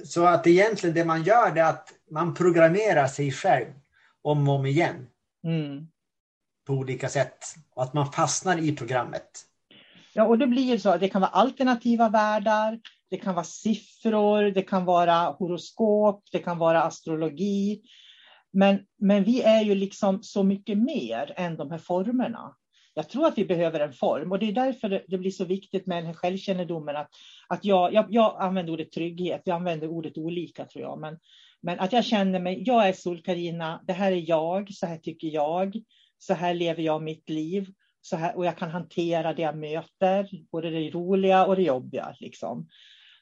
Så 0.04 0.26
att 0.26 0.48
egentligen 0.48 0.96
det 0.96 1.06
man 1.06 1.24
gör 1.24 1.58
är 1.58 1.64
att 1.64 1.90
man 2.12 2.34
programmerar 2.34 3.08
sig 3.08 3.32
själv 3.32 3.74
om 4.22 4.50
och 4.50 4.56
om 4.56 4.66
igen. 4.66 5.08
Mm. 5.44 5.88
På 6.68 6.74
olika 6.74 7.10
sätt. 7.10 7.46
Och 7.76 7.84
att 7.84 7.94
man 7.94 8.12
fastnar 8.12 8.58
i 8.58 8.76
programmet. 8.76 9.46
Ja, 10.18 10.24
och 10.24 10.38
det 10.38 10.48
blir 10.48 10.78
så. 10.78 10.98
Det 10.98 11.10
kan 11.10 11.22
vara 11.22 11.32
alternativa 11.32 12.10
världar, 12.10 12.80
det 13.10 13.18
kan 13.18 13.36
vara 13.36 13.46
siffror, 13.46 14.52
det 14.52 14.62
kan 14.62 14.86
vara 14.86 15.32
horoskop, 15.32 16.24
det 16.32 16.40
kan 16.40 16.58
vara 16.58 16.84
astrologi. 16.84 17.82
Men, 18.54 18.80
men 19.00 19.24
vi 19.24 19.42
är 19.42 19.62
ju 19.62 19.76
liksom 19.76 20.24
så 20.24 20.44
mycket 20.44 20.78
mer 20.78 21.34
än 21.36 21.58
de 21.58 21.72
här 21.72 21.78
formerna. 21.78 22.56
Jag 22.94 23.10
tror 23.10 23.28
att 23.28 23.38
vi 23.38 23.46
behöver 23.46 23.80
en 23.80 23.94
form 23.94 24.32
och 24.32 24.40
det 24.40 24.48
är 24.48 24.52
därför 24.52 25.04
det 25.08 25.18
blir 25.18 25.32
så 25.32 25.46
viktigt 25.46 25.86
med 25.86 25.98
den 25.98 26.06
här 26.06 26.14
självkännedomen. 26.14 26.96
Att, 26.96 27.10
att 27.48 27.66
jag, 27.66 27.94
jag, 27.94 28.06
jag 28.10 28.42
använder 28.42 28.74
ordet 28.74 28.92
trygghet, 28.92 29.42
jag 29.46 29.56
använder 29.56 29.88
ordet 29.88 30.18
olika 30.18 30.66
tror 30.66 30.84
jag. 30.84 31.00
Men, 31.00 31.20
men 31.62 31.80
att 31.80 31.94
jag 31.94 32.06
känner 32.06 32.40
mig, 32.40 32.64
jag 32.66 32.88
är 32.88 32.94
sol 32.94 33.18
-Carina, 33.18 33.80
det 33.84 33.94
här 33.94 34.12
är 34.12 34.30
jag, 34.30 34.74
så 34.74 34.86
här 34.86 34.98
tycker 34.98 35.28
jag, 35.28 35.82
så 36.18 36.34
här 36.34 36.54
lever 36.54 36.84
jag 36.84 37.04
mitt 37.04 37.30
liv 37.30 37.68
så 38.06 38.16
här, 38.16 38.38
och 38.38 38.46
jag 38.46 38.58
kan 38.58 38.70
hantera 38.70 39.34
det 39.34 39.42
jag 39.42 39.58
möter, 39.58 40.30
både 40.52 40.70
det 40.70 40.90
roliga 40.90 41.46
och 41.46 41.56
det 41.56 41.62
jobbiga. 41.62 42.16
Liksom. 42.20 42.70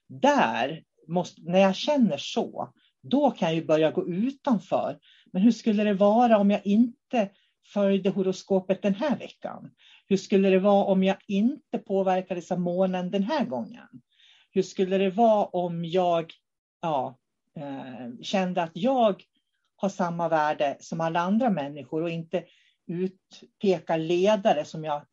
Där, 0.08 0.84
måste, 1.08 1.41
när 1.41 1.60
jag 1.60 1.76
känner 1.76 2.17
så, 2.17 2.74
då 3.02 3.32
kan 3.32 3.48
jag 3.48 3.56
ju 3.56 3.65
börja 3.65 3.91
gå 3.91 4.08
utanför. 4.08 5.00
Men 5.32 5.41
hur 5.41 5.52
skulle 5.52 5.84
det 5.84 5.93
vara 5.93 6.38
om 6.38 6.52
jag 6.52 6.65
inte 6.65 7.30
följde 7.74 8.10
horoskopet 8.10 8.82
den 8.82 8.96
här 8.96 9.17
veckan? 9.17 9.72
Hur 10.08 10.17
skulle 10.17 10.50
det 10.50 10.60
vara 10.60 10.86
om 10.86 11.04
jag 11.04 11.17
inte 11.28 11.78
påverkades 11.78 12.52
av 12.52 12.60
månen 12.60 13.12
den 13.12 13.24
här 13.24 13.46
gången? 13.46 13.88
Hur 14.52 14.62
skulle 14.62 14.98
det 14.98 15.10
vara 15.10 15.46
om 15.46 15.86
jag 15.86 16.32
ja, 16.82 17.17
eh, 17.56 18.22
kände 18.22 18.63
att 18.63 18.72
jag 18.74 19.24
har 19.76 19.89
samma 19.89 20.30
värde 20.30 20.78
som 20.80 21.02
alla 21.02 21.19
andra 21.19 21.50
människor 21.50 22.02
och 22.04 22.10
inte 22.10 22.43
utpekar 22.88 23.98
ledare 23.98 24.65
som 24.65 24.84
jag 24.84 25.06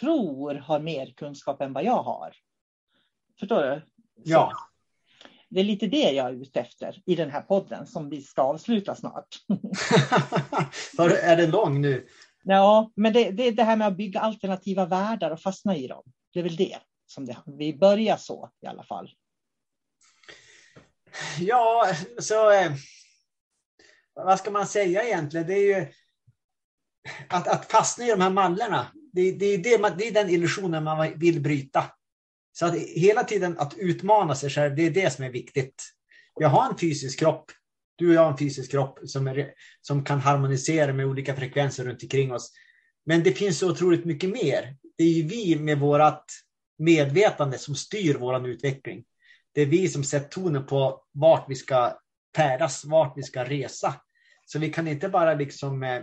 tror 0.00 0.54
har 0.54 0.80
mer 0.80 1.06
kunskap 1.06 1.60
än 1.60 1.72
vad 1.72 1.84
jag 1.84 2.02
har. 2.02 2.36
Förstår 3.40 3.62
du? 3.62 3.82
Ja. 4.24 4.52
Så 4.52 4.66
det 5.48 5.60
är 5.60 5.64
lite 5.64 5.86
det 5.86 6.10
jag 6.10 6.26
är 6.26 6.32
ute 6.32 6.60
efter 6.60 7.02
i 7.06 7.14
den 7.14 7.30
här 7.30 7.40
podden 7.40 7.86
som 7.86 8.10
vi 8.10 8.22
ska 8.22 8.42
avsluta 8.42 8.94
snart. 8.94 9.28
är 10.98 11.36
den 11.36 11.50
lång 11.50 11.80
nu? 11.80 12.06
Ja, 12.44 12.92
men 12.94 13.12
det, 13.12 13.30
det 13.30 13.42
är 13.42 13.52
det 13.52 13.62
här 13.62 13.76
med 13.76 13.86
att 13.86 13.96
bygga 13.96 14.20
alternativa 14.20 14.86
världar 14.86 15.30
och 15.30 15.40
fastna 15.40 15.76
i 15.76 15.86
dem. 15.86 16.02
Det 16.32 16.38
är 16.38 16.42
väl 16.42 16.56
det 16.56 16.78
som 17.06 17.26
det, 17.26 17.36
vi 17.46 17.76
börjar 17.76 18.16
så 18.16 18.50
i 18.60 18.66
alla 18.66 18.82
fall. 18.82 19.10
Ja, 21.38 21.92
så 22.18 22.50
eh, 22.50 22.72
vad 24.14 24.38
ska 24.38 24.50
man 24.50 24.66
säga 24.66 25.02
egentligen? 25.02 25.46
Det 25.46 25.54
är 25.54 25.80
ju 25.80 25.86
att, 27.28 27.48
att 27.48 27.70
fastna 27.70 28.06
i 28.06 28.10
de 28.10 28.20
här 28.20 28.30
mallarna. 28.30 28.86
Det, 29.12 29.32
det, 29.32 29.56
det, 29.56 29.76
det 29.98 30.08
är 30.08 30.12
den 30.12 30.30
illusionen 30.30 30.84
man 30.84 31.18
vill 31.18 31.40
bryta. 31.40 31.84
Så 32.52 32.66
att 32.66 32.74
hela 32.76 33.24
tiden 33.24 33.58
att 33.58 33.74
utmana 33.78 34.34
sig 34.34 34.50
själv, 34.50 34.76
det 34.76 34.86
är 34.86 34.90
det 34.90 35.12
som 35.12 35.24
är 35.24 35.30
viktigt. 35.30 35.84
Jag 36.40 36.48
har 36.48 36.70
en 36.70 36.78
fysisk 36.78 37.18
kropp. 37.18 37.50
Du 37.96 38.08
och 38.08 38.14
jag 38.14 38.20
har 38.20 38.30
en 38.30 38.38
fysisk 38.38 38.70
kropp 38.70 38.98
som, 39.04 39.26
är, 39.26 39.52
som 39.80 40.04
kan 40.04 40.20
harmonisera 40.20 40.92
med 40.92 41.06
olika 41.06 41.36
frekvenser 41.36 41.84
runt 41.84 42.02
omkring 42.02 42.32
oss. 42.32 42.52
Men 43.06 43.22
det 43.22 43.32
finns 43.32 43.58
så 43.58 43.70
otroligt 43.70 44.04
mycket 44.04 44.30
mer. 44.30 44.76
Det 44.98 45.04
är 45.04 45.12
ju 45.12 45.22
vi 45.22 45.56
med 45.56 45.78
vårt 45.78 46.24
medvetande 46.78 47.58
som 47.58 47.74
styr 47.74 48.14
vår 48.14 48.48
utveckling. 48.48 49.04
Det 49.54 49.62
är 49.62 49.66
vi 49.66 49.88
som 49.88 50.04
sätter 50.04 50.28
tonen 50.28 50.66
på 50.66 51.02
vart 51.12 51.44
vi 51.48 51.54
ska 51.54 51.98
färdas, 52.36 52.84
vart 52.84 53.18
vi 53.18 53.22
ska 53.22 53.44
resa. 53.44 53.94
Så 54.44 54.58
vi 54.58 54.72
kan 54.72 54.88
inte 54.88 55.08
bara 55.08 55.34
liksom 55.34 55.82
eh, 55.82 56.02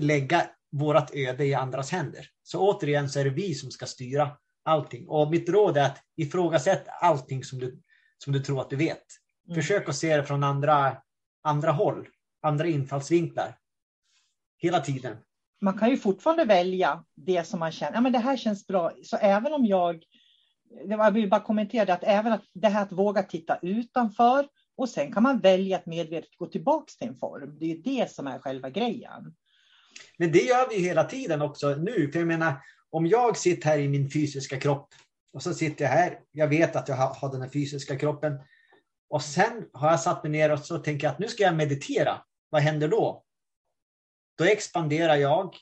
lägga 0.00 0.50
vårt 0.72 1.14
öde 1.14 1.44
i 1.44 1.54
andras 1.54 1.90
händer. 1.90 2.26
Så 2.42 2.60
återigen 2.60 3.08
så 3.08 3.20
är 3.20 3.24
det 3.24 3.30
vi 3.30 3.54
som 3.54 3.70
ska 3.70 3.86
styra 3.86 4.30
allting. 4.62 5.08
Och 5.08 5.30
mitt 5.30 5.48
råd 5.48 5.76
är 5.76 5.84
att 5.84 5.98
ifrågasätta 6.16 6.90
allting 6.90 7.44
som 7.44 7.58
du, 7.58 7.82
som 8.18 8.32
du 8.32 8.40
tror 8.40 8.60
att 8.60 8.70
du 8.70 8.76
vet. 8.76 9.04
Mm. 9.46 9.54
Försök 9.54 9.88
att 9.88 9.96
se 9.96 10.16
det 10.16 10.24
från 10.24 10.44
andra, 10.44 10.96
andra 11.42 11.72
håll, 11.72 12.08
andra 12.42 12.66
infallsvinklar. 12.66 13.58
Hela 14.58 14.80
tiden. 14.80 15.16
Man 15.60 15.78
kan 15.78 15.90
ju 15.90 15.96
fortfarande 15.96 16.44
välja 16.44 17.04
det 17.16 17.44
som 17.44 17.60
man 17.60 17.72
känner, 17.72 17.94
ja 17.94 18.00
men 18.00 18.12
det 18.12 18.18
här 18.18 18.36
känns 18.36 18.66
bra. 18.66 18.92
Så 19.02 19.16
även 19.16 19.52
om 19.52 19.66
jag, 19.66 20.04
jag 20.84 21.10
vill 21.10 21.30
bara 21.30 21.40
kommentera 21.40 21.84
det, 21.84 21.94
att 21.94 22.04
även 22.04 22.32
att 22.32 22.44
det 22.54 22.68
här 22.68 22.82
att 22.82 22.92
våga 22.92 23.22
titta 23.22 23.58
utanför 23.62 24.48
och 24.76 24.88
sen 24.88 25.12
kan 25.12 25.22
man 25.22 25.38
välja 25.38 25.76
att 25.76 25.86
medvetet 25.86 26.36
gå 26.36 26.46
tillbaka 26.46 26.92
till 26.98 27.08
en 27.08 27.16
form. 27.16 27.56
Det 27.60 27.72
är 27.72 27.76
det 27.76 28.10
som 28.10 28.26
är 28.26 28.38
själva 28.38 28.70
grejen. 28.70 29.34
Men 30.18 30.32
det 30.32 30.42
gör 30.42 30.68
vi 30.68 30.78
hela 30.78 31.04
tiden 31.04 31.42
också 31.42 31.74
nu. 31.74 32.12
För 32.12 32.18
jag 32.18 32.28
menar, 32.28 32.54
om 32.90 33.06
jag 33.06 33.36
sitter 33.36 33.68
här 33.68 33.78
i 33.78 33.88
min 33.88 34.10
fysiska 34.10 34.60
kropp 34.60 34.88
och 35.32 35.42
så 35.42 35.54
sitter 35.54 35.84
jag 35.84 35.92
här. 35.92 36.18
Jag 36.32 36.48
vet 36.48 36.76
att 36.76 36.88
jag 36.88 36.96
har 36.96 37.32
den 37.32 37.42
här 37.42 37.48
fysiska 37.48 37.98
kroppen. 37.98 38.40
Och 39.10 39.22
sen 39.22 39.64
har 39.72 39.90
jag 39.90 40.00
satt 40.00 40.22
mig 40.22 40.32
ner 40.32 40.52
och 40.52 40.58
så 40.58 40.78
tänker 40.78 41.06
jag 41.06 41.12
att 41.12 41.18
nu 41.18 41.28
ska 41.28 41.42
jag 41.42 41.56
meditera. 41.56 42.22
Vad 42.50 42.62
händer 42.62 42.88
då? 42.88 43.24
Då 44.38 44.44
expanderar 44.44 45.16
jag 45.16 45.56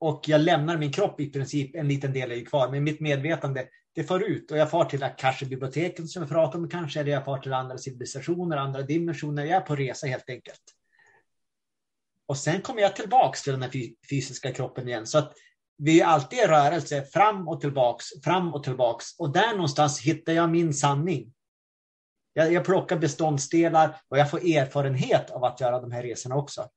och 0.00 0.28
jag 0.28 0.40
lämnar 0.40 0.78
min 0.78 0.92
kropp 0.92 1.20
i 1.20 1.30
princip. 1.30 1.76
En 1.76 1.88
liten 1.88 2.12
del 2.12 2.30
är 2.30 2.36
ju 2.36 2.44
kvar, 2.44 2.70
men 2.70 2.84
mitt 2.84 3.00
medvetande 3.00 3.68
det 3.94 4.04
far 4.04 4.20
ut 4.20 4.50
och 4.50 4.58
jag 4.58 4.70
far 4.70 4.84
till 4.84 5.08
kanske 5.18 5.46
biblioteket 5.46 6.10
som 6.10 6.22
jag 6.22 6.30
pratade 6.30 6.64
om, 6.64 6.68
kanske 6.68 7.00
eller 7.00 7.12
jag 7.12 7.24
far 7.24 7.38
till 7.38 7.52
andra 7.52 7.78
civilisationer, 7.78 8.56
andra 8.56 8.82
dimensioner. 8.82 9.44
Jag 9.44 9.56
är 9.56 9.60
på 9.60 9.76
resa 9.76 10.06
helt 10.06 10.30
enkelt. 10.30 10.75
Och 12.28 12.36
sen 12.36 12.60
kommer 12.60 12.82
jag 12.82 12.96
tillbaks 12.96 13.42
till 13.42 13.52
den 13.52 13.62
här 13.62 13.70
fysiska 14.10 14.52
kroppen 14.52 14.88
igen. 14.88 15.06
Så 15.06 15.18
att 15.18 15.32
vi 15.78 16.00
är 16.00 16.06
alltid 16.06 16.38
i 16.38 16.46
rörelse 16.46 17.02
fram 17.02 17.48
och 17.48 17.60
tillbaks, 17.60 18.04
fram 18.24 18.54
och 18.54 18.64
tillbaks. 18.64 19.04
Och 19.18 19.32
där 19.32 19.52
någonstans 19.52 20.00
hittar 20.00 20.32
jag 20.32 20.50
min 20.50 20.74
sanning. 20.74 21.32
Jag, 22.32 22.52
jag 22.52 22.64
plockar 22.64 22.98
beståndsdelar 22.98 24.00
och 24.08 24.18
jag 24.18 24.30
får 24.30 24.38
erfarenhet 24.38 25.30
av 25.30 25.44
att 25.44 25.60
göra 25.60 25.80
de 25.80 25.92
här 25.92 26.02
resorna 26.02 26.36
också. 26.36 26.68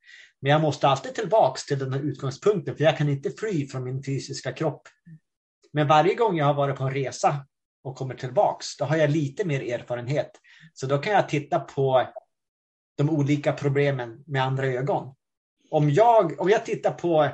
Men 0.42 0.52
jag 0.52 0.62
måste 0.62 0.88
alltid 0.88 1.16
tillbaks 1.16 1.66
till 1.66 1.80
den 1.80 1.94
här 1.94 2.00
utgångspunkten, 2.00 2.78
för 2.78 2.84
jag 2.84 2.98
kan 2.98 3.10
inte 3.10 3.32
fly 3.32 3.68
från 3.68 3.84
min 3.84 4.04
fysiska 4.04 4.52
kropp. 4.52 4.82
Men 5.74 5.88
varje 5.88 6.16
gång 6.16 6.38
jag 6.38 6.46
har 6.46 6.54
varit 6.54 6.78
på 6.78 6.84
en 6.84 6.94
resa 6.94 7.46
och 7.84 7.96
kommer 7.96 8.16
tillbaks, 8.16 8.78
då 8.78 8.86
har 8.86 8.98
jag 8.98 9.10
lite 9.10 9.46
mer 9.46 9.74
erfarenhet. 9.74 10.32
Så 10.74 10.86
då 10.86 10.98
kan 10.98 11.14
jag 11.14 11.30
titta 11.30 11.60
på 11.60 12.08
de 12.98 13.10
olika 13.10 13.54
problemen 13.54 14.24
med 14.28 14.44
andra 14.44 14.68
ögon. 14.68 15.16
Om 15.70 15.90
jag, 15.90 16.42
om 16.42 16.50
jag 16.50 16.66
tittar 16.66 16.92
på 16.92 17.30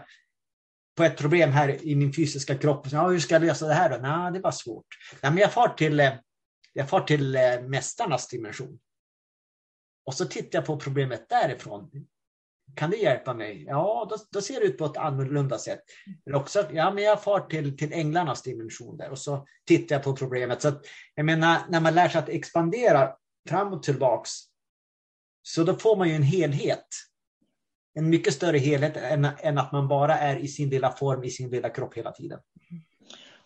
på 0.95 1.03
ett 1.03 1.17
problem 1.17 1.51
här 1.51 1.85
i 1.85 1.95
min 1.95 2.13
fysiska 2.13 2.57
kropp. 2.57 2.87
Ja, 2.91 3.07
hur 3.07 3.19
ska 3.19 3.35
jag 3.35 3.41
lösa 3.41 3.67
det 3.67 3.73
här 3.73 3.89
då? 3.89 3.97
Nej, 3.97 4.31
det 4.31 4.39
var 4.39 4.51
svårt. 4.51 4.85
Nej, 5.21 5.31
men 5.31 5.41
jag 5.41 5.53
far 5.53 5.67
till, 5.67 5.99
eh, 5.99 6.13
jag 6.73 6.89
far 6.89 7.01
till 7.01 7.35
eh, 7.35 7.61
mästarnas 7.61 8.27
dimension. 8.27 8.79
Och 10.05 10.13
så 10.13 10.25
tittar 10.25 10.59
jag 10.59 10.65
på 10.65 10.79
problemet 10.79 11.29
därifrån. 11.29 11.91
Kan 12.75 12.89
det 12.89 12.97
hjälpa 12.97 13.33
mig? 13.33 13.63
Ja, 13.67 14.07
då, 14.09 14.17
då 14.31 14.41
ser 14.41 14.59
det 14.59 14.65
ut 14.65 14.77
på 14.77 14.85
ett 14.85 14.97
annorlunda 14.97 15.57
sätt. 15.57 15.79
Eller 16.25 16.37
också, 16.37 16.69
ja, 16.73 16.91
men 16.91 17.03
jag 17.03 17.23
far 17.23 17.39
till, 17.39 17.77
till 17.77 17.93
änglarnas 17.93 18.41
dimension 18.41 18.97
där 18.97 19.09
och 19.09 19.19
så 19.19 19.47
tittar 19.65 19.95
jag 19.95 20.03
på 20.03 20.15
problemet. 20.15 20.61
Så 20.61 20.67
att, 20.67 20.85
jag 21.15 21.25
menar, 21.25 21.61
när 21.69 21.81
man 21.81 21.95
lär 21.95 22.09
sig 22.09 22.19
att 22.19 22.29
expandera 22.29 23.15
fram 23.49 23.73
och 23.73 23.83
tillbaks, 23.83 24.31
så 25.41 25.63
då 25.63 25.75
får 25.75 25.97
man 25.97 26.09
ju 26.09 26.15
en 26.15 26.23
helhet 26.23 26.87
en 27.95 28.09
mycket 28.09 28.33
större 28.33 28.57
helhet 28.57 28.97
än, 28.97 29.27
än 29.43 29.57
att 29.57 29.71
man 29.71 29.87
bara 29.87 30.17
är 30.17 30.37
i 30.37 30.47
sin 30.47 30.69
lilla 30.69 30.91
form, 30.91 31.23
i 31.23 31.29
sin 31.29 31.49
lilla 31.49 31.69
kropp 31.69 31.97
hela 31.97 32.11
tiden. 32.11 32.39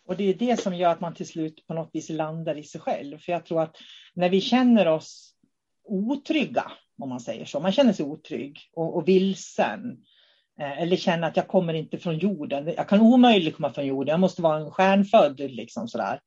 Och 0.06 0.18
det 0.18 0.24
är 0.24 0.34
det 0.34 0.60
som 0.60 0.76
gör 0.76 0.90
att 0.90 1.02
man 1.02 1.14
till 1.14 1.28
slut 1.28 1.68
på 1.68 1.74
något 1.74 1.90
vis 1.94 2.10
landar 2.10 2.58
i 2.58 2.64
sig 2.64 2.82
själv. 2.82 3.18
För 3.18 3.32
jag 3.32 3.46
tror 3.46 3.62
att 3.62 3.76
när 4.14 4.30
vi 4.30 4.42
känner 4.42 4.88
oss 4.88 5.36
otrygga, 5.84 6.72
om 6.98 7.10
man 7.10 7.20
säger 7.20 7.46
så, 7.46 7.60
man 7.60 7.72
känner 7.72 7.94
sig 7.94 8.06
otrygg 8.06 8.60
och, 8.74 8.96
och 8.96 9.08
vilsen, 9.08 9.98
eh, 10.60 10.82
eller 10.82 10.96
känner 10.96 11.28
att 11.28 11.38
jag 11.38 11.48
kommer 11.48 11.74
inte 11.74 11.98
från 11.98 12.18
jorden, 12.18 12.74
jag 12.78 12.90
kan 12.90 13.02
omöjligt 13.02 13.56
komma 13.56 13.74
från 13.74 13.86
jorden, 13.86 14.12
jag 14.12 14.20
måste 14.20 14.42
vara 14.42 14.60
en 14.60 14.72
stjärnfödd, 14.72 15.40
liksom 15.40 15.88
sådär. 15.88 16.20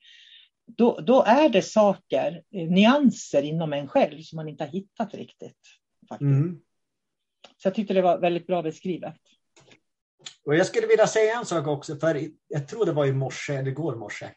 Då, 0.66 1.00
då 1.00 1.22
är 1.22 1.48
det 1.48 1.62
saker, 1.62 2.42
eh, 2.54 2.68
nyanser 2.68 3.42
inom 3.42 3.72
en 3.72 3.88
själv 3.88 4.20
som 4.20 4.37
man 4.37 4.48
inte 4.48 4.64
har 4.64 4.70
hittat 4.70 5.14
riktigt. 5.14 5.58
Faktiskt. 6.08 6.20
Mm. 6.22 6.61
Så 7.62 7.68
jag 7.68 7.75
tyckte 7.75 7.94
det 7.94 8.03
var 8.03 8.18
väldigt 8.18 8.46
bra 8.46 8.62
beskrivet. 8.62 9.14
Och 10.44 10.57
jag 10.57 10.66
skulle 10.66 10.87
vilja 10.87 11.07
säga 11.07 11.38
en 11.38 11.46
sak 11.46 11.66
också, 11.66 11.96
för 11.96 12.29
jag 12.48 12.68
tror 12.68 12.87
det 12.87 12.92
var 12.92 13.07
i 13.07 13.12
morse 13.12 13.55
eller 13.55 13.70
igår 13.70 13.96
morse. 13.96 14.31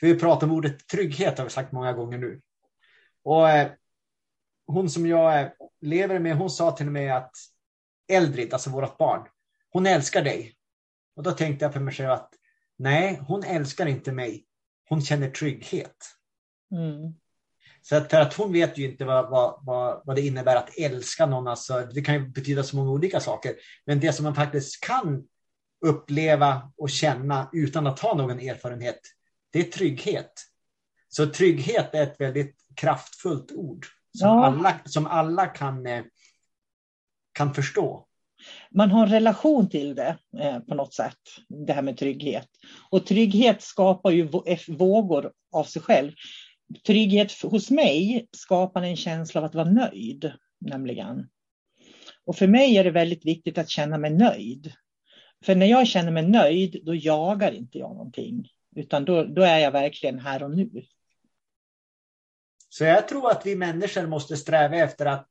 För 0.00 0.06
vi 0.06 0.18
pratar 0.18 0.46
om 0.46 0.52
ordet 0.52 0.86
trygghet 0.86 1.38
har 1.38 1.44
vi 1.44 1.50
sagt 1.50 1.72
många 1.72 1.92
gånger 1.92 2.18
nu. 2.18 2.40
Och 3.22 3.50
eh, 3.50 3.72
hon 4.66 4.90
som 4.90 5.06
jag 5.06 5.40
eh, 5.40 5.48
lever 5.80 6.18
med, 6.18 6.36
hon 6.36 6.50
sa 6.50 6.72
till 6.72 6.90
mig 6.90 7.10
att 7.10 7.36
Eldrid, 8.08 8.52
alltså 8.52 8.70
vårt 8.70 8.98
barn, 8.98 9.28
hon 9.70 9.86
älskar 9.86 10.22
dig. 10.24 10.54
Och 11.16 11.22
då 11.22 11.32
tänkte 11.32 11.64
jag 11.64 11.72
för 11.72 11.80
mig 11.80 11.94
själv 11.94 12.10
att 12.10 12.34
nej, 12.76 13.20
hon 13.28 13.44
älskar 13.44 13.86
inte 13.86 14.12
mig. 14.12 14.46
Hon 14.88 15.02
känner 15.02 15.30
trygghet. 15.30 15.96
Mm. 16.70 17.14
Så 17.88 17.96
att 17.96 18.10
för 18.10 18.20
att 18.20 18.34
hon 18.34 18.52
vet 18.52 18.78
ju 18.78 18.84
inte 18.84 19.04
vad, 19.04 19.30
vad, 19.30 19.60
vad, 19.62 20.02
vad 20.04 20.16
det 20.16 20.22
innebär 20.22 20.56
att 20.56 20.78
älska 20.78 21.26
någon. 21.26 21.48
Alltså, 21.48 21.88
det 21.94 22.02
kan 22.02 22.14
ju 22.14 22.28
betyda 22.28 22.62
så 22.62 22.76
många 22.76 22.90
olika 22.90 23.20
saker. 23.20 23.54
Men 23.86 24.00
det 24.00 24.12
som 24.12 24.24
man 24.24 24.34
faktiskt 24.34 24.84
kan 24.84 25.24
uppleva 25.86 26.72
och 26.76 26.90
känna 26.90 27.50
utan 27.52 27.86
att 27.86 28.00
ha 28.00 28.14
någon 28.14 28.40
erfarenhet, 28.40 29.00
det 29.52 29.58
är 29.58 29.64
trygghet. 29.64 30.32
Så 31.08 31.26
trygghet 31.26 31.94
är 31.94 32.02
ett 32.02 32.20
väldigt 32.20 32.56
kraftfullt 32.76 33.52
ord 33.52 33.86
som, 34.18 34.28
ja. 34.28 34.46
alla, 34.46 34.74
som 34.84 35.06
alla 35.06 35.46
kan, 35.46 35.86
eh, 35.86 36.04
kan 37.32 37.54
förstå. 37.54 38.06
Man 38.70 38.90
har 38.90 39.02
en 39.02 39.12
relation 39.12 39.68
till 39.68 39.94
det 39.94 40.18
eh, 40.38 40.58
på 40.58 40.74
något 40.74 40.94
sätt, 40.94 41.18
det 41.66 41.72
här 41.72 41.82
med 41.82 41.98
trygghet. 41.98 42.48
Och 42.90 43.06
trygghet 43.06 43.62
skapar 43.62 44.10
ju 44.10 44.28
vågor 44.68 45.32
av 45.52 45.64
sig 45.64 45.82
själv 45.82 46.12
trygghet 46.86 47.42
hos 47.42 47.70
mig 47.70 48.28
skapar 48.32 48.82
en 48.82 48.96
känsla 48.96 49.40
av 49.40 49.44
att 49.44 49.54
vara 49.54 49.70
nöjd, 49.70 50.32
nämligen. 50.60 51.28
Och 52.24 52.36
för 52.36 52.46
mig 52.46 52.76
är 52.76 52.84
det 52.84 52.90
väldigt 52.90 53.26
viktigt 53.26 53.58
att 53.58 53.68
känna 53.68 53.98
mig 53.98 54.10
nöjd. 54.10 54.72
För 55.44 55.54
när 55.54 55.66
jag 55.66 55.86
känner 55.86 56.12
mig 56.12 56.28
nöjd, 56.28 56.80
då 56.84 56.94
jagar 56.94 57.52
inte 57.52 57.78
jag 57.78 57.90
någonting. 57.90 58.48
Utan 58.76 59.04
då, 59.04 59.24
då 59.24 59.42
är 59.42 59.58
jag 59.58 59.70
verkligen 59.70 60.18
här 60.18 60.42
och 60.42 60.50
nu. 60.50 60.84
Så 62.68 62.84
jag 62.84 63.08
tror 63.08 63.30
att 63.30 63.46
vi 63.46 63.56
människor 63.56 64.06
måste 64.06 64.36
sträva 64.36 64.76
efter 64.76 65.06
att 65.06 65.28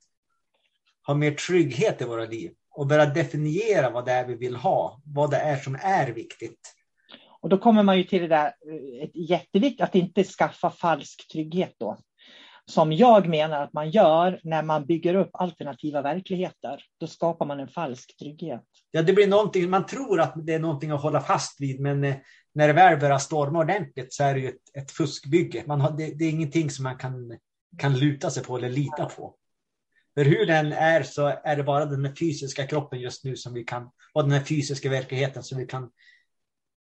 ha 1.08 1.14
mer 1.14 1.32
trygghet 1.32 2.02
i 2.02 2.06
våra 2.06 2.26
liv 2.26 2.52
och 2.70 2.88
börja 2.88 3.06
definiera 3.06 3.90
vad 3.90 4.06
det 4.06 4.12
är 4.12 4.26
vi 4.26 4.36
vill 4.36 4.56
ha, 4.56 5.02
vad 5.06 5.32
det 5.32 5.38
är 5.38 5.58
som 5.58 5.78
är 5.82 6.12
viktigt. 6.12 6.76
Och 7.44 7.50
då 7.50 7.58
kommer 7.58 7.84
man 7.84 7.98
ju 7.98 8.04
till 8.04 8.22
det 8.22 8.28
där 8.28 8.46
eh, 8.46 9.04
ett 9.04 9.30
jätteviktigt 9.30 9.82
att 9.82 9.96
inte 9.96 10.24
skaffa 10.24 10.70
falsk 10.70 11.28
trygghet 11.32 11.76
då. 11.78 11.98
Som 12.66 12.92
jag 12.92 13.30
menar 13.30 13.64
att 13.64 13.74
man 13.74 13.90
gör 13.90 14.40
när 14.44 14.64
man 14.64 14.86
bygger 14.86 15.16
upp 15.16 15.30
alternativa 15.34 16.02
verkligheter. 16.02 16.84
Då 17.00 17.08
skapar 17.08 17.46
man 17.46 17.60
en 17.60 17.68
falsk 17.68 18.18
trygghet. 18.18 18.64
Ja, 18.92 19.02
det 19.02 19.14
blir 19.14 19.28
någonting, 19.28 19.70
man 19.70 19.86
tror 19.86 20.20
att 20.22 20.34
det 20.36 20.54
är 20.54 20.60
någonting 20.60 20.92
att 20.92 21.02
hålla 21.02 21.22
fast 21.22 21.62
vid, 21.62 21.80
men 21.80 22.04
eh, 22.04 22.16
när 22.54 22.68
det 22.68 22.74
väl 22.74 23.00
börjar 23.00 23.18
storma 23.18 23.60
ordentligt 23.60 24.14
så 24.14 24.24
är 24.24 24.34
det 24.34 24.40
ju 24.40 24.48
ett, 24.48 24.78
ett 24.78 24.92
fuskbygge. 24.92 25.64
Man 25.68 25.82
har, 25.82 25.92
det, 25.92 26.14
det, 26.20 26.26
är 26.26 26.30
ingenting 26.30 26.70
som 26.70 26.84
man 26.84 26.98
kan, 26.98 27.38
kan 27.78 28.00
luta 28.00 28.30
sig 28.30 28.44
på 28.44 28.58
eller 28.58 28.70
lita 28.70 29.06
på. 29.06 29.36
För 30.18 30.26
hur 30.26 30.46
den 30.46 30.74
är 30.74 31.04
så 31.04 31.34
är 31.44 31.56
det 31.56 31.64
bara 31.64 31.86
den 31.86 32.16
fysiska 32.16 32.68
kroppen 32.68 33.00
just 33.00 33.24
nu 33.24 33.36
som 33.36 33.54
vi 33.54 33.64
kan, 33.64 33.90
och 34.14 34.30
den 34.30 34.46
fysiska 34.46 34.90
verkligheten 34.90 35.44
som 35.44 35.58
vi 35.58 35.66
kan 35.66 35.90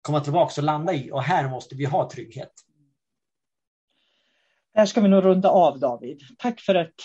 komma 0.02 0.20
tillbaka 0.20 0.60
och 0.60 0.64
landa 0.64 0.94
i. 0.94 1.10
Och 1.10 1.22
här 1.22 1.48
måste 1.48 1.74
vi 1.74 1.84
ha 1.84 2.10
trygghet. 2.10 2.52
Här 4.74 4.86
ska 4.86 5.00
vi 5.00 5.08
nog 5.08 5.24
runda 5.24 5.48
av 5.48 5.80
David. 5.80 6.22
Tack 6.38 6.60
för 6.60 6.74
ett 6.74 7.04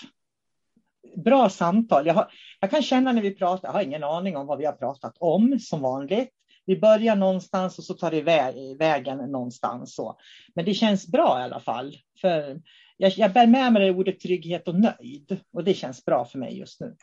bra 1.15 1.49
samtal. 1.49 2.07
Jag, 2.07 2.13
har, 2.13 2.31
jag 2.59 2.71
kan 2.71 2.81
känna 2.81 3.11
när 3.11 3.21
vi 3.21 3.35
pratar, 3.35 3.67
jag 3.67 3.73
har 3.73 3.81
ingen 3.81 4.03
aning 4.03 4.37
om 4.37 4.47
vad 4.47 4.57
vi 4.57 4.65
har 4.65 4.73
pratat 4.73 5.17
om 5.19 5.59
som 5.59 5.81
vanligt. 5.81 6.29
Vi 6.65 6.79
börjar 6.79 7.15
någonstans 7.15 7.77
och 7.77 7.83
så 7.83 7.93
tar 7.93 8.11
det 8.11 8.75
vägen 8.75 9.17
någonstans. 9.17 9.95
Så. 9.95 10.19
Men 10.55 10.65
det 10.65 10.73
känns 10.73 11.07
bra 11.07 11.39
i 11.39 11.43
alla 11.43 11.59
fall. 11.59 11.95
För 12.21 12.61
jag, 12.97 13.11
jag 13.11 13.33
bär 13.33 13.47
med 13.47 13.73
mig 13.73 13.85
det 13.85 13.91
ordet 13.91 14.19
trygghet 14.19 14.67
och 14.67 14.75
nöjd. 14.75 15.39
Och 15.53 15.63
det 15.63 15.73
känns 15.73 16.05
bra 16.05 16.25
för 16.25 16.39
mig 16.39 16.59
just 16.59 16.81
nu. 16.81 16.95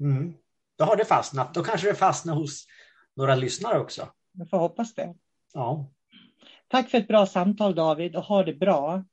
Mm. 0.00 0.34
Då 0.78 0.84
har 0.84 0.96
det 0.96 1.04
fastnat. 1.04 1.54
Då 1.54 1.62
kanske 1.62 1.88
det 1.88 1.94
fastnar 1.94 2.34
hos 2.34 2.66
några 3.16 3.34
lyssnare 3.34 3.78
också. 3.78 4.08
Jag 4.32 4.50
får 4.50 4.58
hoppas 4.58 4.94
det. 4.94 5.14
Ja. 5.56 5.90
Tack 6.68 6.90
för 6.90 6.98
ett 6.98 7.08
bra 7.08 7.26
samtal 7.26 7.74
David 7.74 8.16
och 8.16 8.22
ha 8.22 8.42
det 8.42 8.54
bra. 8.54 9.04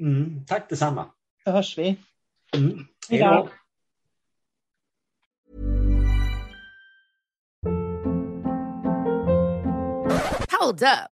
Mm. 0.00 0.44
Tack 0.46 0.68
detsamma. 0.68 1.06
Så 1.44 1.50
hörs 1.50 1.78
vi. 1.78 1.96
Mm. 2.54 2.86
Hej 3.10 3.18
då. 3.18 3.48
Hold 10.60 10.82
up. 10.82 11.15